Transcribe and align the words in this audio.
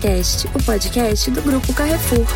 Cast, 0.00 0.48
o 0.48 0.64
podcast 0.64 1.30
do 1.30 1.40
Grupo 1.40 1.72
Carrefour. 1.72 2.26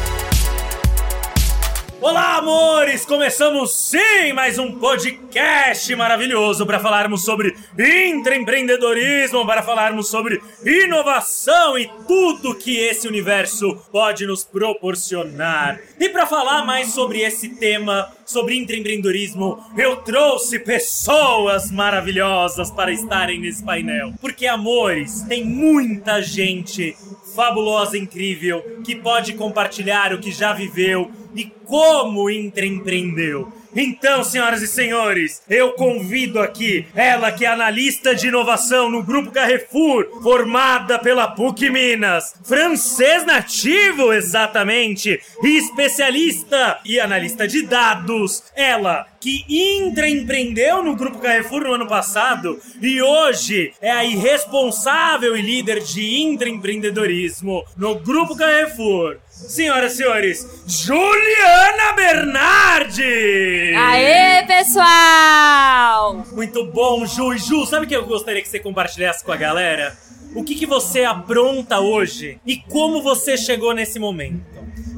Olá, 2.01 2.37
amores! 2.37 3.05
Começamos 3.05 3.75
sim 3.75 4.33
mais 4.33 4.61
um 4.61 4.79
podcast 4.79 5.95
maravilhoso 5.97 6.65
para 6.65 6.79
falarmos 6.79 7.25
sobre 7.25 7.57
intraempreendedorismo, 7.77 9.45
para 9.45 9.61
falarmos 9.61 10.09
sobre 10.09 10.41
inovação 10.65 11.77
e 11.77 11.91
tudo 12.07 12.55
que 12.55 12.79
esse 12.79 13.09
universo 13.09 13.77
pode 13.91 14.25
nos 14.25 14.45
proporcionar. 14.45 15.81
E 15.99 16.09
para 16.09 16.27
falar 16.27 16.65
mais 16.65 16.95
sobre 16.95 17.23
esse 17.23 17.49
tema, 17.57 18.09
sobre 18.31 18.57
intraempreendedorismo, 18.57 19.59
eu 19.77 19.97
trouxe 19.97 20.61
pessoas 20.61 21.71
maravilhosas 21.71 22.71
para 22.71 22.93
estarem 22.93 23.41
nesse 23.41 23.63
painel. 23.65 24.13
Porque, 24.21 24.47
amores, 24.47 25.23
tem 25.23 25.45
muita 25.45 26.23
gente 26.23 26.97
fabulosa, 27.35 27.99
incrível, 27.99 28.63
que 28.85 28.95
pode 28.95 29.35
compartilhar 29.35 30.13
o 30.15 30.21
que 30.21 30.31
já 30.31 30.53
viveu 30.53 31.11
e 31.35 31.45
como 31.65 32.31
empreendeu. 32.31 33.53
Então, 33.75 34.25
senhoras 34.25 34.63
e 34.63 34.67
senhores, 34.67 35.43
eu 35.49 35.73
convido 35.73 36.41
aqui 36.41 36.87
ela 36.95 37.31
que 37.31 37.45
é 37.45 37.49
analista 37.49 38.15
de 38.15 38.29
inovação 38.29 38.91
no 38.91 39.03
Grupo 39.03 39.31
Carrefour, 39.31 40.23
formada 40.23 40.99
pela 40.99 41.29
PUC 41.29 41.71
Minas, 41.71 42.35
francês 42.45 43.25
nativo, 43.25 44.13
exatamente, 44.13 45.21
e 45.43 45.57
especialista 45.57 46.79
e 46.85 46.99
analista 46.99 47.47
de 47.47 47.63
dados. 47.63 48.43
Ela 48.57 49.07
que 49.21 49.45
intraempreendeu 49.49 50.83
no 50.83 50.97
Grupo 50.97 51.19
Carrefour 51.19 51.65
no 51.65 51.75
ano 51.75 51.87
passado 51.87 52.59
e 52.81 53.03
hoje 53.03 53.73
é 53.81 53.91
a 53.91 54.05
irresponsável 54.05 55.37
e 55.37 55.43
líder 55.43 55.81
de 55.81 56.23
intraempreendedorismo 56.23 57.63
no 57.77 57.99
Grupo 57.99 58.35
Carrefour. 58.35 59.19
Senhoras 59.49 59.95
e 59.95 59.97
senhores, 59.97 60.47
Juliana 60.67 61.93
Bernardi! 61.97 63.75
Aê, 63.75 64.45
pessoal! 64.47 66.25
Muito 66.33 66.67
bom, 66.67 67.07
Ju. 67.07 67.33
E 67.33 67.39
Ju, 67.39 67.65
sabe 67.67 67.87
o 67.87 67.89
que 67.89 67.97
eu 67.97 68.05
gostaria 68.05 68.43
que 68.43 68.49
você 68.49 68.61
compartilhasse 68.61 69.25
com 69.25 69.33
a 69.33 69.37
galera? 69.37 69.97
O 70.35 70.45
que, 70.45 70.55
que 70.55 70.67
você 70.67 71.05
apronta 71.05 71.81
hoje 71.81 72.39
e 72.47 72.57
como 72.57 73.03
você 73.03 73.37
chegou 73.37 73.75
nesse 73.75 73.99
momento? 73.99 74.45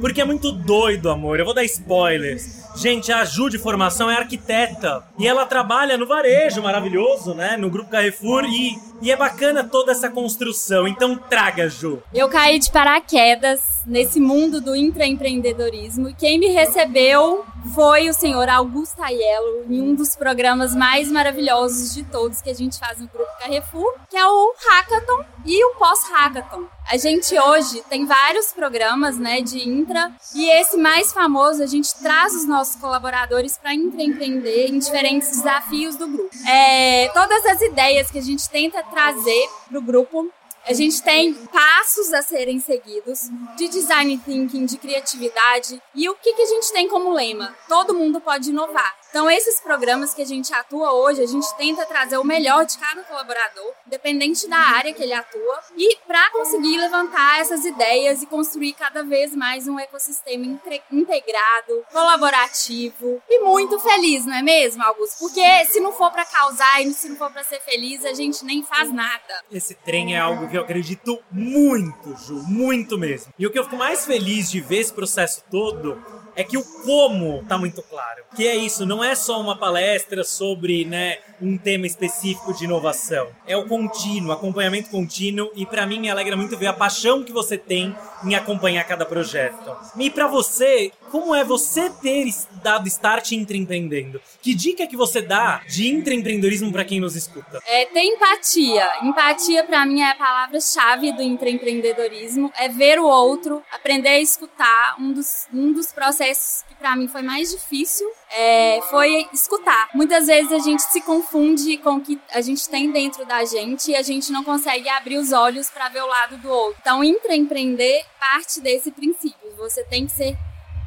Porque 0.00 0.20
é 0.20 0.24
muito 0.24 0.50
doido, 0.50 1.08
amor. 1.08 1.38
Eu 1.38 1.44
vou 1.44 1.54
dar 1.54 1.64
spoilers. 1.64 2.62
Gente, 2.77 3.12
a 3.12 3.24
Ju 3.24 3.48
de 3.48 3.58
formação 3.58 4.10
é 4.10 4.16
arquiteta 4.16 5.04
e 5.18 5.27
ela 5.28 5.46
trabalha 5.46 5.96
no 5.96 6.06
varejo 6.06 6.60
maravilhoso, 6.60 7.34
né? 7.34 7.56
No 7.56 7.70
Grupo 7.70 7.90
Carrefour 7.90 8.44
e, 8.44 8.77
e 9.03 9.11
é 9.11 9.17
bacana 9.17 9.64
toda 9.64 9.91
essa 9.92 10.08
construção. 10.08 10.86
Então 10.86 11.17
traga, 11.17 11.69
Ju. 11.69 12.00
Eu 12.14 12.28
caí 12.28 12.58
de 12.58 12.70
paraquedas 12.70 13.61
nesse 13.84 14.20
mundo 14.20 14.61
do 14.61 14.77
intraempreendedorismo 14.77 16.08
e 16.08 16.14
quem 16.14 16.39
me 16.39 16.47
recebeu 16.47 17.45
foi 17.75 18.08
o 18.08 18.14
senhor 18.14 18.48
Augusto 18.48 19.00
Aiello 19.03 19.64
em 19.69 19.80
um 19.80 19.95
dos 19.95 20.17
programas 20.17 20.75
mais 20.75 21.11
maravilhosos 21.11 21.95
de 21.95 22.05
todos 22.05 22.41
que 22.41 22.50
a 22.50 22.55
gente 22.55 22.78
faz 22.78 22.98
no 22.98 23.08
Grupo 23.08 23.30
Carrefour, 23.39 23.95
que 24.08 24.17
é 24.17 24.27
o 24.27 24.55
Hackathon 24.69 25.25
e 25.45 25.64
o 25.64 25.75
Pós-Hackathon. 25.75 26.67
A 26.91 26.97
gente 26.97 27.39
hoje 27.39 27.83
tem 27.89 28.05
vários 28.05 28.53
programas, 28.53 29.17
né, 29.17 29.41
de 29.41 29.67
intra, 29.69 30.12
e 30.34 30.50
esse 30.50 30.77
mais 30.77 31.12
famoso 31.12 31.62
a 31.62 31.67
gente 31.67 31.95
traz 31.95 32.34
os 32.34 32.47
nossos 32.47 32.77
colaboradores 32.77 33.56
para 33.56 33.73
empreender 33.73 34.67
em 34.67 34.78
diferentes 34.78 35.30
desafios 35.30 35.97
do 35.97 36.08
grupo. 36.08 36.30
É, 36.47 37.08
todas 37.14 37.47
as 37.47 37.61
ideias 37.62 38.11
que 38.11 38.19
a 38.19 38.23
gente 38.23 38.48
tenta 38.50 38.83
trazer 38.92 39.48
para 39.68 39.78
o 39.78 39.82
grupo 39.82 40.30
a 40.64 40.72
gente 40.72 41.02
tem 41.02 41.34
passos 41.34 42.12
a 42.12 42.22
serem 42.22 42.60
seguidos 42.60 43.28
de 43.56 43.66
design 43.66 44.16
thinking, 44.18 44.64
de 44.64 44.78
criatividade. 44.78 45.82
E 45.92 46.08
o 46.08 46.14
que, 46.14 46.34
que 46.34 46.42
a 46.42 46.46
gente 46.46 46.72
tem 46.72 46.89
como 46.89 47.12
lema? 47.12 47.52
Todo 47.68 47.92
mundo 47.92 48.20
pode 48.20 48.50
inovar. 48.50 48.94
Então, 49.12 49.30
esses 49.30 49.61
programas 49.61 50.14
que 50.14 50.23
a 50.23 50.24
gente 50.24 50.55
atua 50.55 50.90
hoje, 50.95 51.20
a 51.20 51.27
gente 51.27 51.46
tenta 51.58 51.84
trazer 51.84 52.17
o 52.17 52.24
melhor 52.24 52.64
de 52.64 52.78
cada 52.78 53.02
colaborador, 53.02 53.74
independente 53.86 54.48
da 54.48 54.56
área 54.56 54.95
que 54.95 55.02
ele 55.02 55.12
atua, 55.12 55.61
e 55.77 55.98
para 56.06 56.30
conseguir 56.30 56.78
levantar 56.78 57.39
essas 57.39 57.62
ideias 57.67 58.23
e 58.23 58.27
construir 58.27 58.73
cada 58.73 59.05
vez 59.05 59.36
mais 59.36 59.68
um 59.68 59.78
ecossistema 59.78 60.58
integrado, 60.90 61.84
colaborativo 61.92 63.20
e 63.28 63.40
muito 63.40 63.78
feliz, 63.78 64.24
não 64.24 64.34
é 64.34 64.40
mesmo, 64.40 64.83
Augusto? 64.83 65.18
Porque 65.18 65.67
se 65.67 65.79
não 65.79 65.92
for 65.92 66.11
para 66.11 66.24
causar 66.24 66.80
e 66.80 66.90
se 66.94 67.11
não 67.11 67.17
for 67.17 67.30
para 67.30 67.44
ser 67.44 67.61
feliz, 67.61 68.06
a 68.06 68.14
gente 68.14 68.42
nem 68.46 68.62
faz 68.62 68.90
nada. 68.90 69.44
Esse 69.52 69.74
trem 69.74 70.17
é 70.17 70.20
algo 70.20 70.48
que 70.48 70.56
eu 70.56 70.62
acredito 70.62 71.23
muito, 71.30 72.17
Ju, 72.17 72.42
muito 72.48 72.96
mesmo. 72.96 73.30
E 73.39 73.46
o 73.46 73.50
que 73.50 73.58
eu 73.58 73.64
fico 73.64 73.77
mais 73.77 74.06
feliz 74.06 74.50
de 74.50 74.62
ver 74.62 74.79
esse 74.79 74.92
processo 74.94 75.44
todo 75.50 76.02
é 76.34 76.44
que 76.44 76.56
o 76.56 76.64
como 76.84 77.44
tá 77.48 77.58
muito 77.58 77.82
claro. 77.82 78.22
Que 78.34 78.46
é 78.46 78.56
isso, 78.56 78.86
não 78.86 79.02
é 79.02 79.14
só 79.14 79.40
uma 79.40 79.56
palestra 79.56 80.24
sobre, 80.24 80.84
né, 80.84 81.18
um 81.40 81.58
tema 81.58 81.86
específico 81.86 82.54
de 82.54 82.64
inovação. 82.64 83.28
É 83.46 83.56
o 83.56 83.66
contínuo, 83.66 84.32
acompanhamento 84.32 84.90
contínuo 84.90 85.50
e 85.54 85.66
para 85.66 85.86
mim 85.86 86.00
me 86.00 86.10
alegra 86.10 86.36
muito 86.36 86.56
ver 86.56 86.68
a 86.68 86.72
paixão 86.72 87.22
que 87.22 87.32
você 87.32 87.58
tem 87.58 87.94
em 88.24 88.34
acompanhar 88.34 88.84
cada 88.84 89.04
projeto. 89.04 89.76
E 89.96 90.10
para 90.10 90.26
você, 90.26 90.92
como 91.12 91.34
é 91.34 91.45
você 91.45 91.90
ter 91.90 92.27
dado 92.62 92.89
start 92.89 93.33
intraempreendendo? 93.33 94.18
Que 94.40 94.55
dica 94.55 94.86
que 94.86 94.96
você 94.96 95.20
dá 95.20 95.61
de 95.68 95.92
intraempreendedorismo 95.92 96.73
para 96.73 96.86
quem 96.86 96.98
nos 96.98 97.14
escuta? 97.14 97.61
É 97.67 97.84
ter 97.84 98.02
empatia. 98.02 98.90
Empatia 99.02 99.62
para 99.62 99.84
mim 99.84 100.00
é 100.00 100.11
a 100.11 100.14
palavra-chave 100.14 101.12
do 101.12 101.20
intraempreendedorismo. 101.20 102.50
É 102.56 102.67
ver 102.67 102.98
o 102.98 103.05
outro, 103.05 103.62
aprender 103.70 104.08
a 104.08 104.20
escutar. 104.20 104.96
Um 104.98 105.12
dos, 105.12 105.46
um 105.52 105.74
dos 105.74 105.92
processos 105.92 106.62
que 106.67 106.74
para 106.77 106.96
mim 106.96 107.06
foi 107.06 107.20
mais 107.20 107.50
difícil 107.50 108.08
é, 108.30 108.80
foi 108.89 109.29
escutar. 109.34 109.90
Muitas 109.94 110.27
vezes 110.27 110.50
a 110.50 110.61
gente 110.61 110.80
se 110.80 111.02
confunde 111.02 111.77
com 111.77 111.96
o 111.96 112.00
que 112.00 112.18
a 112.33 112.40
gente 112.40 112.67
tem 112.70 112.90
dentro 112.90 113.27
da 113.27 113.44
gente 113.44 113.90
e 113.90 113.94
a 113.94 114.02
gente 114.02 114.33
não 114.33 114.42
consegue 114.42 114.89
abrir 114.89 115.18
os 115.18 115.30
olhos 115.30 115.68
para 115.68 115.90
ver 115.90 116.02
o 116.02 116.06
lado 116.06 116.39
do 116.39 116.48
outro. 116.48 116.79
Então, 116.80 117.05
intraempreender 117.05 118.02
parte 118.18 118.62
desse 118.62 118.90
princípio. 118.90 119.55
Você 119.58 119.84
tem 119.84 120.06
que 120.06 120.12
ser 120.12 120.39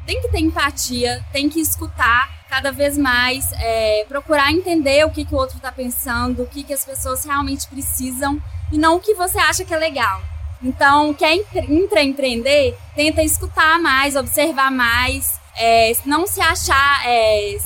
tem 0.06 0.22
que 0.22 0.30
ter 0.30 0.40
empatia, 0.40 1.26
tem 1.32 1.50
que 1.50 1.60
escutar 1.60 2.46
cada 2.50 2.72
vez 2.72 2.98
mais, 2.98 3.52
é, 3.54 4.06
procurar 4.08 4.52
entender 4.52 5.06
o 5.06 5.10
que, 5.10 5.26
que 5.26 5.34
o 5.34 5.38
outro 5.38 5.58
está 5.58 5.72
pensando, 5.72 6.44
o 6.44 6.48
que, 6.48 6.64
que 6.64 6.74
as 6.74 6.86
pessoas 6.86 7.26
realmente 7.26 7.68
precisam 7.68 8.42
e 8.72 8.78
não 8.78 8.96
o 8.96 9.00
que 9.00 9.14
você 9.14 9.38
acha 9.38 9.66
que 9.66 9.74
é 9.74 9.78
legal. 9.78 10.22
Então, 10.64 11.14
quer 11.14 11.36
intraempreender, 11.36 12.76
tenta 12.96 13.22
escutar 13.22 13.80
mais, 13.80 14.16
observar 14.16 14.72
mais, 14.72 15.40
é, 15.58 15.92
não 16.06 16.26
se 16.26 16.42
achar 16.42 17.02
é, 17.06 17.58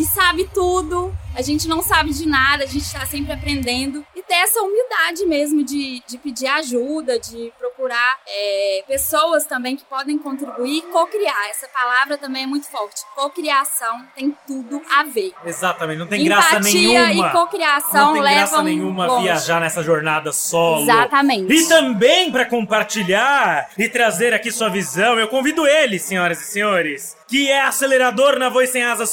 que 0.00 0.06
sabe 0.06 0.48
tudo, 0.54 1.14
a 1.36 1.42
gente 1.42 1.68
não 1.68 1.82
sabe 1.82 2.10
de 2.10 2.26
nada, 2.26 2.64
a 2.64 2.66
gente 2.66 2.84
está 2.86 3.04
sempre 3.04 3.32
aprendendo 3.34 4.02
e 4.16 4.22
ter 4.22 4.32
essa 4.36 4.62
humildade 4.62 5.26
mesmo 5.26 5.62
de, 5.62 6.02
de 6.08 6.16
pedir 6.16 6.46
ajuda, 6.46 7.18
de 7.18 7.52
procurar 7.58 8.16
é, 8.26 8.82
pessoas 8.88 9.44
também 9.44 9.76
que 9.76 9.84
podem 9.84 10.16
contribuir 10.16 10.78
e 10.78 10.82
co-criar. 10.82 11.50
Essa 11.50 11.68
palavra 11.68 12.16
também 12.16 12.44
é 12.44 12.46
muito 12.46 12.66
forte. 12.66 13.02
Co-criação 13.14 14.06
tem 14.16 14.34
tudo 14.46 14.80
a 14.90 15.04
ver. 15.04 15.34
Exatamente, 15.44 15.98
não 15.98 16.06
tem 16.06 16.24
Empatia 16.26 16.48
graça 16.50 16.60
nenhuma. 16.60 17.28
e 17.28 17.32
co-criação 17.32 18.12
levam 18.12 18.14
Não 18.14 18.22
tem 18.24 18.34
graça 18.34 18.62
nenhuma 18.62 19.06
longe. 19.06 19.24
viajar 19.24 19.60
nessa 19.60 19.82
jornada 19.82 20.32
solo. 20.32 20.82
Exatamente. 20.84 21.52
E 21.52 21.68
também 21.68 22.32
para 22.32 22.46
compartilhar 22.46 23.68
e 23.76 23.86
trazer 23.86 24.32
aqui 24.32 24.50
sua 24.50 24.70
visão, 24.70 25.18
eu 25.18 25.28
convido 25.28 25.66
ele, 25.66 25.98
senhoras 25.98 26.40
e 26.40 26.44
senhores, 26.44 27.16
que 27.28 27.50
é 27.50 27.60
acelerador 27.62 28.38
na 28.38 28.48
Voz 28.48 28.70
Sem 28.70 28.82
Asas, 28.82 29.12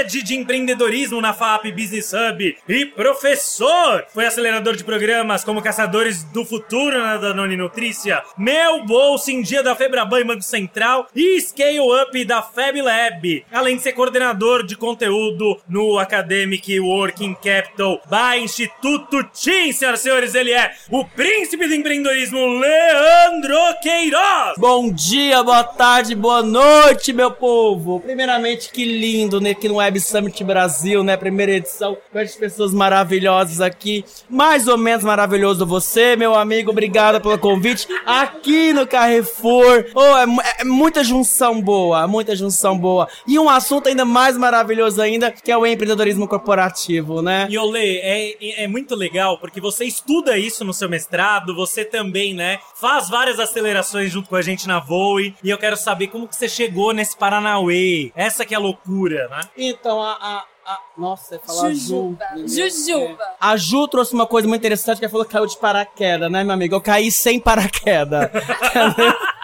rede 0.00 0.22
de 0.22 0.34
empreendedorismo 0.34 1.20
na 1.20 1.34
FAP 1.34 1.66
Business 1.72 2.12
Hub 2.14 2.56
e 2.66 2.86
professor. 2.86 4.06
Foi 4.14 4.24
acelerador 4.24 4.74
de 4.74 4.82
programas 4.82 5.44
como 5.44 5.60
Caçadores 5.60 6.24
do 6.24 6.42
Futuro 6.42 6.98
na 6.98 7.18
Danone 7.18 7.54
Nutrícia, 7.54 8.22
Meu 8.36 8.82
Bolso 8.86 9.30
em 9.30 9.42
Dia 9.42 9.62
da 9.62 9.76
Febraban 9.76 10.20
e 10.20 10.24
Banco 10.24 10.42
Central 10.42 11.06
e 11.14 11.38
Scale 11.40 11.80
Up 11.80 12.24
da 12.24 12.40
Fab 12.40 12.80
Lab. 12.80 13.44
Além 13.52 13.76
de 13.76 13.82
ser 13.82 13.92
coordenador 13.92 14.64
de 14.64 14.74
conteúdo 14.74 15.60
no 15.68 15.98
Academic 15.98 16.80
Working 16.80 17.34
Capital 17.34 18.00
by 18.08 18.42
Instituto 18.42 19.22
TIM, 19.24 19.70
senhoras 19.72 20.00
e 20.00 20.02
senhores, 20.04 20.34
ele 20.34 20.52
é 20.52 20.72
o 20.90 21.04
príncipe 21.04 21.66
do 21.66 21.74
empreendedorismo, 21.74 22.58
Leandro 22.58 23.58
Queiroz. 23.82 24.56
Bom 24.56 24.90
dia, 24.90 25.42
boa 25.42 25.64
tarde, 25.64 26.14
boa 26.14 26.42
noite, 26.42 27.12
meu 27.12 27.30
povo! 27.30 28.00
Primeiramente, 28.00 28.70
que 28.70 28.84
lindo, 28.84 29.40
né? 29.40 29.50
Aqui 29.50 29.68
no 29.68 29.79
Web 29.80 30.00
Summit 30.00 30.44
Brasil, 30.44 31.02
né? 31.02 31.16
Primeira 31.16 31.52
edição, 31.52 31.96
com 32.12 32.18
as 32.18 32.34
pessoas 32.34 32.72
maravilhosas 32.72 33.60
aqui. 33.60 34.04
Mais 34.28 34.68
ou 34.68 34.76
menos 34.76 35.02
maravilhoso 35.02 35.64
você, 35.66 36.16
meu 36.16 36.34
amigo. 36.34 36.70
Obrigado 36.70 37.20
pelo 37.20 37.38
convite. 37.38 37.88
Aqui 38.04 38.72
no 38.72 38.86
Carrefour. 38.86 39.86
Oh, 39.94 40.16
é, 40.16 40.60
é 40.60 40.64
muita 40.64 41.02
junção 41.02 41.60
boa, 41.60 42.06
muita 42.06 42.36
junção 42.36 42.78
boa. 42.78 43.08
E 43.26 43.38
um 43.38 43.48
assunto 43.48 43.88
ainda 43.88 44.04
mais 44.04 44.36
maravilhoso 44.36 45.00
ainda, 45.00 45.30
que 45.30 45.50
é 45.50 45.56
o 45.56 45.66
empreendedorismo 45.66 46.28
corporativo, 46.28 47.22
né? 47.22 47.46
E 47.50 47.56
Olê, 47.58 47.98
é, 47.98 48.64
é 48.64 48.68
muito 48.68 48.94
legal, 48.94 49.38
porque 49.38 49.60
você 49.60 49.84
estuda 49.84 50.36
isso 50.36 50.64
no 50.64 50.74
seu 50.74 50.88
mestrado, 50.88 51.54
você 51.54 51.84
também, 51.84 52.34
né, 52.34 52.58
faz 52.78 53.08
várias 53.08 53.38
acelerações 53.38 54.10
junto 54.12 54.28
com 54.28 54.36
a 54.36 54.42
gente 54.42 54.68
na 54.68 54.78
Voe, 54.78 55.34
e 55.42 55.50
eu 55.50 55.58
quero 55.58 55.76
saber 55.76 56.08
como 56.08 56.28
que 56.28 56.36
você 56.36 56.48
chegou 56.48 56.92
nesse 56.92 57.16
Paranauê. 57.16 58.12
Essa 58.14 58.44
que 58.44 58.54
é 58.54 58.56
a 58.56 58.60
loucura, 58.60 59.28
né? 59.28 59.40
Então, 59.70 60.02
a, 60.02 60.12
a, 60.12 60.44
a 60.66 60.78
nossa, 60.96 61.38
falo 61.38 61.70
Jujuba. 61.70 62.24
Ju. 62.46 62.48
Jujuba. 62.48 63.22
É. 63.22 63.34
A 63.40 63.56
Ju 63.56 63.88
trouxe 63.88 64.12
uma 64.12 64.26
coisa 64.26 64.46
muito 64.46 64.60
interessante 64.60 64.98
que 64.98 65.04
ela 65.04 65.10
falou 65.10 65.26
que 65.26 65.32
caiu 65.32 65.46
de 65.46 65.56
paraquedas, 65.56 66.30
né, 66.30 66.44
meu 66.44 66.54
amigo? 66.54 66.74
Eu 66.74 66.80
caí 66.80 67.10
sem 67.10 67.40
paraquedas. 67.40 68.30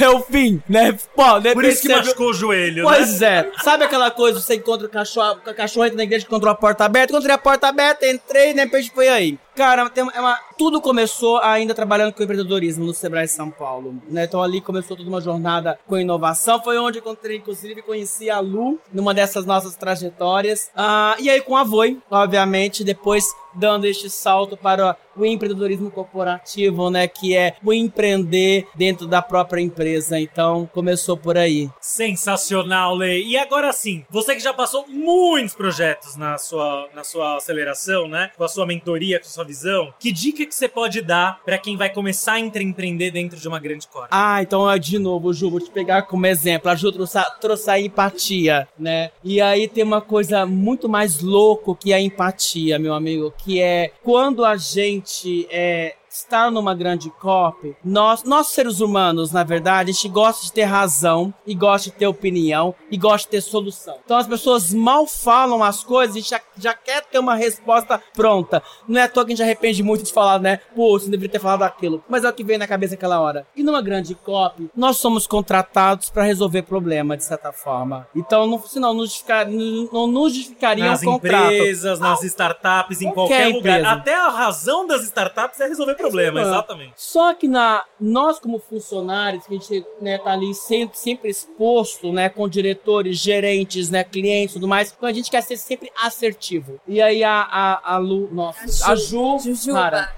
é 0.00 0.08
o 0.08 0.22
fim, 0.22 0.62
né? 0.68 0.96
Pô, 1.14 1.38
né? 1.38 1.52
Por 1.52 1.64
isso 1.64 1.82
que 1.82 1.88
machucou 1.88 2.30
o 2.30 2.34
joelho, 2.34 2.84
né? 2.84 2.96
Pois 2.96 3.22
é. 3.22 3.50
Sabe 3.62 3.84
aquela 3.84 4.10
coisa, 4.10 4.40
você 4.40 4.56
encontra 4.56 4.86
o 4.86 4.90
cachorro, 4.90 5.40
o 5.46 5.54
cachorro 5.54 5.86
entra 5.86 5.96
na 5.96 6.04
igreja, 6.04 6.26
encontrou 6.26 6.52
a 6.52 6.54
porta 6.54 6.84
aberta, 6.84 7.12
encontrei 7.12 7.34
a 7.34 7.38
porta 7.38 7.68
aberta, 7.68 8.06
entrei, 8.06 8.54
né, 8.54 8.66
peixe 8.66 8.90
foi 8.94 9.08
aí. 9.08 9.38
Cara, 9.60 9.90
tem 9.90 10.08
é 10.14 10.20
uma- 10.20 10.40
tudo 10.56 10.80
começou 10.80 11.36
ainda 11.42 11.74
trabalhando 11.74 12.14
com 12.14 12.22
empreendedorismo 12.22 12.86
no 12.86 12.94
Sebrae 12.94 13.28
São 13.28 13.50
Paulo, 13.50 13.94
né? 14.08 14.24
Então 14.24 14.42
ali 14.42 14.58
começou 14.58 14.96
toda 14.96 15.06
uma 15.06 15.20
jornada 15.20 15.78
com 15.86 15.98
inovação, 15.98 16.62
foi 16.62 16.78
onde 16.78 16.98
encontrei, 17.00 17.36
inclusive, 17.36 17.82
conheci 17.82 18.30
a 18.30 18.40
Lu, 18.40 18.78
numa 18.90 19.12
dessas 19.12 19.44
nossas 19.44 19.76
trajetórias. 19.76 20.70
Ah, 20.74 21.14
e 21.18 21.28
aí 21.28 21.42
com 21.42 21.58
a 21.58 21.62
Voi, 21.62 21.98
obviamente, 22.10 22.82
depois 22.82 23.22
dando 23.54 23.86
este 23.86 24.08
salto 24.08 24.56
para 24.56 24.96
o 25.16 25.24
empreendedorismo 25.24 25.90
corporativo, 25.90 26.90
né? 26.90 27.06
Que 27.06 27.36
é 27.36 27.56
o 27.64 27.72
empreender 27.72 28.66
dentro 28.74 29.06
da 29.06 29.20
própria 29.20 29.60
empresa. 29.60 30.18
Então, 30.18 30.68
começou 30.72 31.16
por 31.16 31.36
aí. 31.36 31.68
Sensacional, 31.80 32.94
Lei. 32.94 33.26
E 33.26 33.36
agora 33.36 33.72
sim, 33.72 34.04
você 34.10 34.34
que 34.34 34.40
já 34.40 34.52
passou 34.52 34.86
muitos 34.88 35.54
projetos 35.54 36.16
na 36.16 36.38
sua, 36.38 36.88
na 36.94 37.04
sua 37.04 37.36
aceleração, 37.36 38.08
né? 38.08 38.30
Com 38.36 38.44
a 38.44 38.48
sua 38.48 38.66
mentoria, 38.66 39.18
com 39.18 39.26
a 39.26 39.30
sua 39.30 39.44
visão, 39.44 39.92
que 39.98 40.12
dica 40.12 40.46
que 40.46 40.54
você 40.54 40.68
pode 40.68 41.02
dar 41.02 41.40
pra 41.44 41.58
quem 41.58 41.76
vai 41.76 41.90
começar 41.90 42.34
a 42.34 42.40
empreender 42.40 43.10
dentro 43.10 43.38
de 43.38 43.46
uma 43.46 43.58
grande 43.58 43.86
corda? 43.88 44.08
Ah, 44.10 44.42
então 44.42 44.70
de 44.78 44.98
novo, 44.98 45.32
Ju, 45.32 45.50
vou 45.50 45.60
te 45.60 45.70
pegar 45.70 46.02
como 46.02 46.26
exemplo. 46.26 46.70
A 46.70 46.76
Ju 46.76 46.92
trouxe 46.92 47.18
trouxe 47.40 47.70
a 47.70 47.80
empatia, 47.80 48.68
né? 48.78 49.10
E 49.22 49.40
aí 49.40 49.68
tem 49.68 49.84
uma 49.84 50.00
coisa 50.00 50.46
muito 50.46 50.88
mais 50.88 51.20
louco 51.20 51.74
que 51.74 51.92
a 51.92 52.00
empatia, 52.00 52.78
meu 52.78 52.94
amigo, 52.94 53.32
que 53.42 53.60
é 53.60 53.92
quando 54.02 54.44
a 54.44 54.56
gente 54.56 55.46
é 55.50 55.96
está 56.10 56.50
numa 56.50 56.74
grande 56.74 57.08
COP, 57.10 57.76
nós, 57.84 58.24
nós 58.24 58.48
seres 58.48 58.80
humanos, 58.80 59.30
na 59.32 59.44
verdade, 59.44 59.90
a 59.90 59.94
gente 59.94 60.08
gosta 60.08 60.44
de 60.44 60.52
ter 60.52 60.64
razão 60.64 61.32
e 61.46 61.54
gosta 61.54 61.90
de 61.90 61.96
ter 61.96 62.06
opinião 62.06 62.74
e 62.90 62.96
gosta 62.96 63.26
de 63.26 63.30
ter 63.30 63.40
solução. 63.40 63.96
Então 64.04 64.16
as 64.16 64.26
pessoas 64.26 64.74
mal 64.74 65.06
falam 65.06 65.62
as 65.62 65.84
coisas 65.84 66.16
e 66.16 66.20
já, 66.20 66.40
já 66.58 66.74
quer 66.74 67.02
ter 67.04 67.18
uma 67.18 67.34
resposta 67.34 68.02
pronta. 68.14 68.62
Não 68.88 69.00
é 69.00 69.04
à 69.04 69.08
toa 69.08 69.24
que 69.24 69.32
a 69.32 69.36
gente 69.36 69.44
arrepende 69.44 69.82
muito 69.82 70.04
de 70.04 70.12
falar, 70.12 70.38
né? 70.40 70.58
Pô, 70.74 70.98
você 70.98 71.04
não 71.04 71.12
deveria 71.12 71.30
ter 71.32 71.38
falado 71.38 71.62
aquilo. 71.62 72.02
Mas 72.08 72.24
é 72.24 72.28
o 72.28 72.32
que 72.32 72.42
veio 72.44 72.58
na 72.58 72.66
cabeça 72.66 72.94
naquela 72.94 73.20
hora. 73.20 73.46
E 73.54 73.62
numa 73.62 73.80
grande 73.80 74.14
COP, 74.14 74.70
nós 74.76 74.96
somos 74.96 75.26
contratados 75.26 76.10
para 76.10 76.24
resolver 76.24 76.62
problema, 76.62 77.16
de 77.16 77.24
certa 77.24 77.52
forma. 77.52 78.06
Então, 78.14 78.46
não, 78.46 78.60
senão, 78.66 78.92
não, 78.94 79.04
justificar, 79.04 79.46
não, 79.46 79.88
não 79.92 80.06
nos 80.06 80.34
justificaria 80.34 80.86
Nas 80.86 81.02
um 81.02 81.12
contrato. 81.12 81.52
empresas, 81.52 82.00
nas 82.00 82.22
startups, 82.24 83.00
em 83.00 83.10
Qualquer 83.12 83.42
qualquer 83.44 83.56
lugar. 83.56 83.78
empresa. 83.78 83.90
Até 83.94 84.14
a 84.14 84.28
razão 84.28 84.86
das 84.86 85.02
startups 85.04 85.60
é 85.60 85.66
resolver 85.68 85.94
problema, 86.00 86.40
exatamente. 86.40 86.92
Só 86.96 87.32
que 87.34 87.46
na, 87.48 87.82
nós, 88.00 88.38
como 88.38 88.58
funcionários, 88.58 89.46
que 89.46 89.54
a 89.54 89.58
gente 89.58 89.86
né, 90.00 90.18
tá 90.18 90.32
ali 90.32 90.54
sempre, 90.54 90.98
sempre 90.98 91.30
exposto, 91.30 92.12
né, 92.12 92.28
com 92.28 92.48
diretores, 92.48 93.18
gerentes, 93.18 93.90
né, 93.90 94.02
clientes 94.04 94.54
e 94.54 94.58
tudo 94.58 94.68
mais, 94.68 94.92
então 94.96 95.08
a 95.08 95.12
gente 95.12 95.30
quer 95.30 95.42
ser 95.42 95.56
sempre 95.56 95.90
assertivo. 96.02 96.80
E 96.86 97.00
aí 97.00 97.22
a, 97.24 97.40
a, 97.42 97.94
a 97.94 97.98
Lu, 97.98 98.28
nossa, 98.32 98.90
a 98.90 98.94
Ju, 98.96 99.38
Jujuba. 99.38 99.78
cara, 99.80 100.12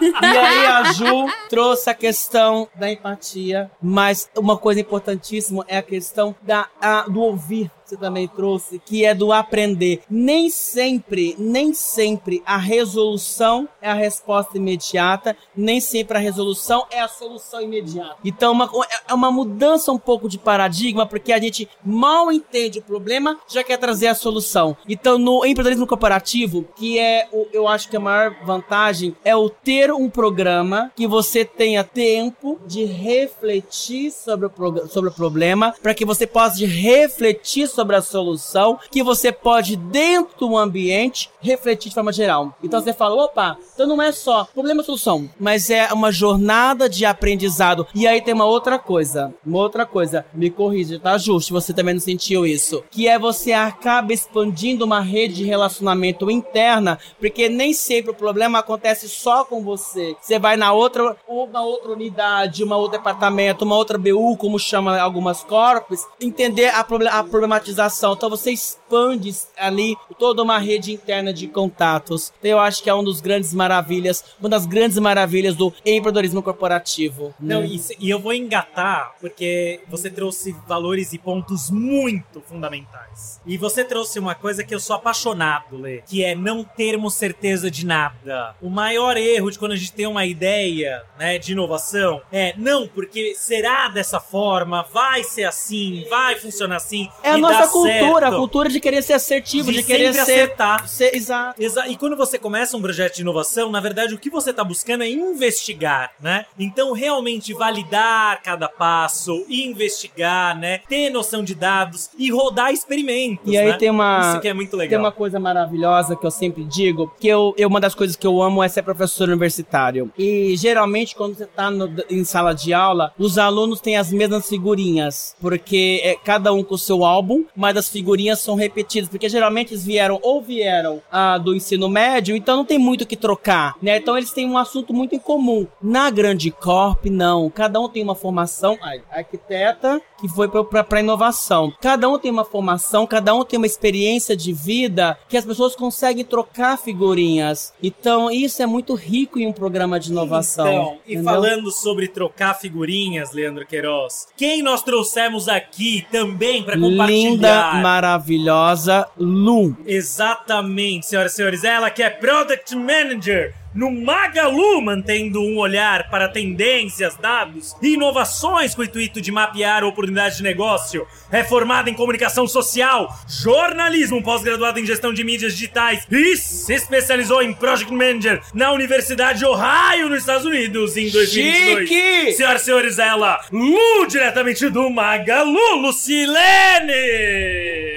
e 0.00 0.26
aí 0.26 0.66
a 0.66 0.92
Ju 0.92 1.26
trouxe 1.48 1.88
a 1.90 1.94
questão 1.94 2.68
da 2.74 2.90
empatia, 2.90 3.70
mas 3.80 4.28
uma 4.36 4.56
coisa 4.58 4.80
importantíssima 4.80 5.64
é 5.68 5.76
a 5.78 5.82
questão 5.82 6.34
da, 6.42 6.66
a- 6.80 7.02
do 7.08 7.20
ouvir. 7.20 7.70
Você 7.84 7.96
também 7.96 8.26
trouxe, 8.26 8.80
que 8.84 9.04
é 9.04 9.14
do 9.14 9.32
aprender. 9.32 10.02
Nem 10.08 10.48
sempre, 10.48 11.36
nem 11.38 11.74
sempre 11.74 12.42
a 12.46 12.56
resolução 12.56 13.68
é 13.80 13.90
a 13.90 13.94
resposta 13.94 14.56
imediata, 14.56 15.36
nem 15.54 15.80
sempre 15.80 16.16
a 16.16 16.20
resolução 16.20 16.86
é 16.90 17.00
a 17.00 17.08
solução 17.08 17.60
imediata. 17.60 18.16
Então 18.24 18.52
uma, 18.52 18.70
é 19.06 19.12
uma 19.12 19.30
mudança 19.30 19.92
um 19.92 19.98
pouco 19.98 20.28
de 20.28 20.38
paradigma, 20.38 21.06
porque 21.06 21.32
a 21.32 21.38
gente 21.38 21.68
mal 21.84 22.32
entende 22.32 22.78
o 22.78 22.82
problema, 22.82 23.38
já 23.48 23.62
quer 23.62 23.76
trazer 23.76 24.06
a 24.06 24.14
solução. 24.14 24.76
Então 24.88 25.18
no 25.18 25.44
empreendedorismo 25.44 25.86
corporativo, 25.86 26.66
que 26.76 26.98
é 26.98 27.28
o, 27.32 27.46
eu 27.52 27.68
acho 27.68 27.88
que 27.90 27.96
a 27.96 28.00
maior 28.00 28.34
vantagem 28.44 29.14
é 29.24 29.36
o 29.36 29.50
ter 29.50 29.92
um 29.92 30.08
programa 30.08 30.90
que 30.96 31.06
você 31.06 31.44
tenha 31.44 31.84
tempo 31.84 32.58
de 32.66 32.84
refletir 32.84 34.10
sobre 34.10 34.46
o, 34.46 34.88
sobre 34.88 35.10
o 35.10 35.12
problema, 35.12 35.74
para 35.82 35.94
que 35.94 36.04
você 36.04 36.26
possa 36.26 36.64
refletir 36.66 37.68
sobre 37.74 37.96
a 37.96 38.02
solução, 38.02 38.78
que 38.90 39.02
você 39.02 39.30
pode, 39.32 39.76
dentro 39.76 40.48
do 40.48 40.56
ambiente, 40.56 41.30
refletir 41.40 41.88
de 41.88 41.94
forma 41.94 42.12
geral. 42.12 42.56
Então 42.62 42.80
você 42.80 42.92
fala, 42.92 43.24
opa, 43.24 43.56
então 43.74 43.86
não 43.86 44.00
é 44.00 44.12
só 44.12 44.44
problema 44.44 44.82
e 44.82 44.84
solução, 44.84 45.28
mas 45.38 45.68
é 45.70 45.92
uma 45.92 46.10
jornada 46.12 46.88
de 46.88 47.04
aprendizado. 47.04 47.86
E 47.94 48.06
aí 48.06 48.20
tem 48.20 48.32
uma 48.34 48.44
outra 48.46 48.78
coisa, 48.78 49.34
uma 49.44 49.58
outra 49.58 49.84
coisa, 49.84 50.24
me 50.32 50.50
corrija, 50.50 50.98
tá, 50.98 51.18
Justo? 51.18 51.52
Você 51.52 51.72
também 51.72 51.94
não 51.94 52.00
sentiu 52.00 52.46
isso. 52.46 52.84
Que 52.90 53.08
é 53.08 53.18
você 53.18 53.52
acaba 53.52 54.12
expandindo 54.12 54.84
uma 54.84 55.00
rede 55.00 55.34
de 55.34 55.44
relacionamento 55.44 56.30
interna, 56.30 56.98
porque 57.18 57.48
nem 57.48 57.72
sempre 57.72 58.10
o 58.10 58.14
problema 58.14 58.58
acontece 58.58 59.08
só 59.08 59.44
com 59.44 59.62
você. 59.62 60.16
Você 60.20 60.38
vai 60.38 60.56
na 60.56 60.72
outra, 60.72 61.16
uma 61.26 61.62
outra 61.62 61.92
unidade, 61.92 62.62
uma 62.62 62.76
outro 62.76 62.98
departamento, 62.98 63.64
uma 63.64 63.76
outra 63.76 63.98
BU, 63.98 64.36
como 64.36 64.58
chama 64.58 64.98
algumas 64.98 65.42
corpos, 65.42 66.00
entender 66.20 66.68
a, 66.68 66.84
proble- 66.84 67.08
a 67.08 67.22
problematização. 67.64 68.12
Então 68.12 68.28
você 68.28 68.50
expande 68.52 69.34
ali 69.56 69.96
toda 70.18 70.42
uma 70.42 70.58
rede 70.58 70.92
interna 70.92 71.32
de 71.32 71.48
contatos. 71.48 72.32
Então 72.38 72.50
eu 72.50 72.60
acho 72.60 72.82
que 72.82 72.90
é 72.90 72.94
um 72.94 73.02
dos 73.02 73.20
grandes 73.20 73.54
maravilhas, 73.54 74.24
uma 74.38 74.48
das 74.48 74.66
grandes 74.66 74.98
maravilhas 74.98 75.56
do 75.56 75.72
empreendedorismo 75.84 76.42
corporativo. 76.42 77.34
Não, 77.40 77.62
né? 77.62 77.68
e, 77.68 78.06
e 78.06 78.10
eu 78.10 78.18
vou 78.18 78.34
engatar, 78.34 79.14
porque 79.20 79.80
você 79.88 80.10
trouxe 80.10 80.54
valores 80.66 81.12
e 81.12 81.18
pontos 81.18 81.70
muito 81.70 82.40
fundamentais. 82.42 83.40
E 83.46 83.56
você 83.56 83.84
trouxe 83.84 84.18
uma 84.18 84.34
coisa 84.34 84.62
que 84.62 84.74
eu 84.74 84.80
sou 84.80 84.96
apaixonado, 84.96 85.76
Lê, 85.76 86.02
que 86.06 86.22
é 86.22 86.34
não 86.34 86.64
termos 86.64 87.14
certeza 87.14 87.70
de 87.70 87.86
nada. 87.86 88.54
O 88.60 88.68
maior 88.68 89.16
erro 89.16 89.50
de 89.50 89.58
quando 89.58 89.72
a 89.72 89.76
gente 89.76 89.92
tem 89.92 90.06
uma 90.06 90.26
ideia, 90.26 91.02
né, 91.18 91.38
de 91.38 91.52
inovação 91.52 92.20
é, 92.32 92.54
não, 92.56 92.86
porque 92.86 93.34
será 93.34 93.88
dessa 93.88 94.20
forma, 94.20 94.84
vai 94.92 95.22
ser 95.22 95.44
assim, 95.44 96.04
vai 96.08 96.36
funcionar 96.36 96.76
assim. 96.76 97.08
É 97.22 97.30
a 97.30 97.38
nossa 97.60 97.66
dá 97.66 97.68
cultura, 97.72 98.26
a 98.26 98.28
certo. 98.30 98.36
cultura 98.40 98.68
de 98.68 98.80
querer 98.80 99.02
ser 99.02 99.12
assertivo, 99.14 99.70
de, 99.70 99.78
De 99.78 99.82
querer 99.84 100.12
ser, 100.14 100.20
acertar. 100.20 100.88
ser. 100.88 101.14
Exato. 101.14 101.60
Exa 101.62 101.86
e 101.88 101.96
quando 101.96 102.16
você 102.16 102.38
começa 102.38 102.76
um 102.76 102.82
projeto 102.82 103.16
de 103.16 103.22
inovação, 103.22 103.70
na 103.70 103.80
verdade, 103.80 104.14
o 104.14 104.18
que 104.18 104.30
você 104.30 104.50
está 104.50 104.62
buscando 104.64 105.02
é 105.04 105.08
investigar, 105.08 106.12
né? 106.20 106.46
Então, 106.58 106.92
realmente 106.92 107.52
validar 107.54 108.42
cada 108.42 108.68
passo, 108.68 109.44
investigar, 109.48 110.58
né? 110.58 110.80
Ter 110.88 111.10
noção 111.10 111.42
de 111.42 111.54
dados 111.54 112.10
e 112.18 112.30
rodar 112.30 112.72
experimentos. 112.72 113.52
E 113.52 113.56
aí 113.56 113.68
né? 113.72 113.76
tem 113.78 113.90
uma- 113.90 114.30
Isso 114.32 114.40
que 114.40 114.48
é 114.48 114.54
muito 114.54 114.70
Tem 114.70 114.80
legal. 114.80 115.00
uma 115.00 115.12
coisa 115.12 115.38
maravilhosa 115.38 116.16
que 116.16 116.26
eu 116.26 116.30
sempre 116.30 116.64
digo, 116.64 117.12
que 117.20 117.28
eu, 117.28 117.54
eu- 117.56 117.68
uma 117.68 117.80
das 117.80 117.94
coisas 117.94 118.16
que 118.16 118.26
eu 118.26 118.42
amo 118.42 118.62
é 118.62 118.68
ser 118.68 118.82
professor 118.82 119.28
universitário. 119.28 120.10
E 120.18 120.54
geralmente 120.56 121.14
quando 121.14 121.36
você 121.36 121.46
tá 121.46 121.70
no- 121.70 121.90
em 122.10 122.24
sala 122.24 122.52
de 122.54 122.72
aula, 122.72 123.12
os 123.18 123.38
alunos 123.38 123.80
têm 123.80 123.96
as 123.96 124.10
mesmas 124.12 124.48
figurinhas, 124.48 125.36
porque 125.40 126.00
é 126.02 126.14
cada 126.16 126.52
um 126.52 126.62
com 126.62 126.74
o 126.74 126.78
seu 126.78 127.04
álbum, 127.04 127.43
mas 127.56 127.76
as 127.76 127.88
figurinhas 127.88 128.40
são 128.40 128.54
repetidas, 128.54 129.08
porque 129.08 129.28
geralmente 129.28 129.72
eles 129.72 129.84
vieram 129.84 130.18
ou 130.22 130.40
vieram 130.42 131.02
ah, 131.10 131.38
do 131.38 131.54
ensino 131.54 131.88
médio, 131.88 132.36
então 132.36 132.56
não 132.56 132.64
tem 132.64 132.78
muito 132.78 133.02
o 133.02 133.06
que 133.06 133.16
trocar, 133.16 133.74
né? 133.80 133.96
Então 133.96 134.16
eles 134.16 134.32
têm 134.32 134.48
um 134.48 134.58
assunto 134.58 134.92
muito 134.92 135.14
em 135.14 135.18
comum. 135.18 135.66
Na 135.82 136.10
grande 136.10 136.50
corp, 136.50 137.06
não. 137.06 137.50
Cada 137.50 137.80
um 137.80 137.88
tem 137.88 138.02
uma 138.02 138.14
formação 138.14 138.78
ai, 138.82 139.02
arquiteta, 139.10 140.00
que 140.28 140.34
foi 140.34 140.48
para 140.48 141.00
inovação. 141.00 141.72
Cada 141.80 142.08
um 142.08 142.18
tem 142.18 142.30
uma 142.30 142.44
formação, 142.44 143.06
cada 143.06 143.34
um 143.34 143.44
tem 143.44 143.58
uma 143.58 143.66
experiência 143.66 144.36
de 144.36 144.52
vida 144.52 145.18
que 145.28 145.36
as 145.36 145.44
pessoas 145.44 145.76
conseguem 145.76 146.24
trocar 146.24 146.78
figurinhas. 146.78 147.72
Então, 147.82 148.30
isso 148.30 148.62
é 148.62 148.66
muito 148.66 148.94
rico 148.94 149.38
em 149.38 149.46
um 149.46 149.52
programa 149.52 150.00
de 150.00 150.10
inovação. 150.10 150.66
Então, 150.66 150.98
e 151.06 151.22
falando 151.22 151.70
sobre 151.70 152.08
trocar 152.08 152.54
figurinhas, 152.54 153.32
Leandro 153.32 153.66
Queiroz, 153.66 154.28
quem 154.36 154.62
nós 154.62 154.82
trouxemos 154.82 155.48
aqui 155.48 156.06
também 156.10 156.62
para 156.62 156.78
compartilhar? 156.78 157.06
Linda, 157.06 157.74
maravilhosa 157.74 159.06
Lu. 159.18 159.76
Exatamente, 159.86 161.06
senhoras 161.06 161.32
e 161.32 161.36
senhores. 161.36 161.64
Ela 161.64 161.90
que 161.90 162.02
é 162.02 162.08
Product 162.08 162.74
Manager 162.74 163.54
no 163.74 163.90
Magalu, 163.90 164.80
mantendo 164.80 165.42
um 165.42 165.58
olhar 165.58 166.08
para 166.08 166.28
tendências, 166.28 167.16
dados 167.16 167.74
e 167.82 167.94
inovações 167.94 168.74
com 168.74 168.82
o 168.82 168.84
intuito 168.84 169.20
de 169.20 169.32
mapear 169.32 169.84
oportunidades 169.84 170.36
de 170.36 170.42
negócio. 170.42 171.06
É 171.30 171.42
formada 171.42 171.90
em 171.90 171.94
comunicação 171.94 172.46
social, 172.46 173.12
jornalismo, 173.26 174.22
pós-graduada 174.22 174.78
em 174.78 174.86
gestão 174.86 175.12
de 175.12 175.24
mídias 175.24 175.54
digitais 175.54 176.06
e 176.10 176.36
se 176.36 176.72
especializou 176.74 177.42
em 177.42 177.52
Project 177.52 177.92
Manager 177.92 178.40
na 178.54 178.72
Universidade 178.72 179.44
Ohio, 179.44 180.08
nos 180.08 180.20
Estados 180.20 180.44
Unidos, 180.44 180.96
em 180.96 181.10
2022. 181.10 181.88
Chique! 181.88 182.32
Senhoras 182.34 182.62
e 182.62 182.64
senhores, 182.64 182.98
ela, 182.98 183.44
Lu, 183.50 184.06
diretamente 184.06 184.68
do 184.68 184.88
Magalu, 184.88 185.76
Lucilene! 185.76 186.92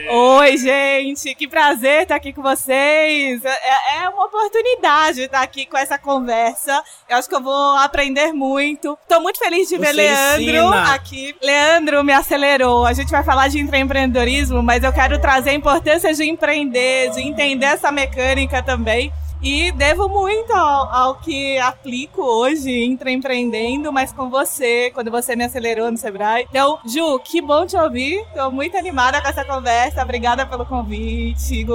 Oi, 0.10 0.58
gente, 0.58 1.36
que 1.36 1.50
prazer 1.50 2.04
estar 2.04 2.16
aqui 2.16 2.32
com 2.32 2.42
vocês. 2.42 3.44
É, 3.44 3.98
é 3.98 4.10
uma 4.10 4.26
oportunidade 4.26 5.22
estar 5.22 5.42
aqui 5.42 5.66
com 5.68 5.78
essa 5.78 5.98
conversa. 5.98 6.84
Eu 7.10 7.18
acho 7.18 7.30
que 7.30 7.36
eu 7.36 7.42
vou 7.42 7.76
aprender 7.78 8.34
muito. 8.34 8.98
Tô 9.08 9.20
muito 9.20 9.40
feliz 9.40 9.68
de 9.70 9.78
ver 9.78 9.88
Você 9.88 9.94
Leandro 9.94 10.68
ensina. 10.68 10.94
aqui. 10.94 11.36
Leandro 11.42 12.04
me 12.04 12.14
acelerou. 12.14 12.86
A 12.86 12.94
gente 12.94 13.10
vai 13.10 13.24
falar 13.24 13.48
de 13.48 13.60
empreendedorismo, 13.60 14.64
mas 14.64 14.84
eu 14.84 14.94
quero 14.94 15.20
trazer 15.20 15.52
a 15.52 15.54
importância 15.54 16.14
de 16.14 16.24
empreender, 16.24 17.12
de 17.12 17.22
entender 17.22 17.66
essa 17.66 17.92
mecânica 17.92 18.64
também. 18.64 19.12
E 19.42 19.72
devo 19.72 20.10
muito 20.10 20.52
ao, 20.54 20.94
ao, 20.94 21.16
que 21.16 21.58
aplico 21.60 22.22
hoje, 22.22 22.84
empreendendo, 22.84 23.94
mas 23.94 24.12
com 24.12 24.30
você, 24.30 24.92
quando 24.94 25.12
você 25.12 25.36
me 25.36 25.44
acelerou 25.44 25.92
no 25.92 25.98
Sebrae. 25.98 26.48
Então, 26.50 26.80
Ju, 26.86 27.20
que 27.20 27.42
bom 27.42 27.66
te 27.66 27.78
ouvir. 27.78 28.26
Tô 28.34 28.50
muito 28.50 28.76
animada 28.78 29.22
com 29.22 29.28
essa 29.28 29.46
conversa. 29.46 30.02
Obrigada 30.02 30.46
pelo 30.46 30.66
convite. 30.66 31.66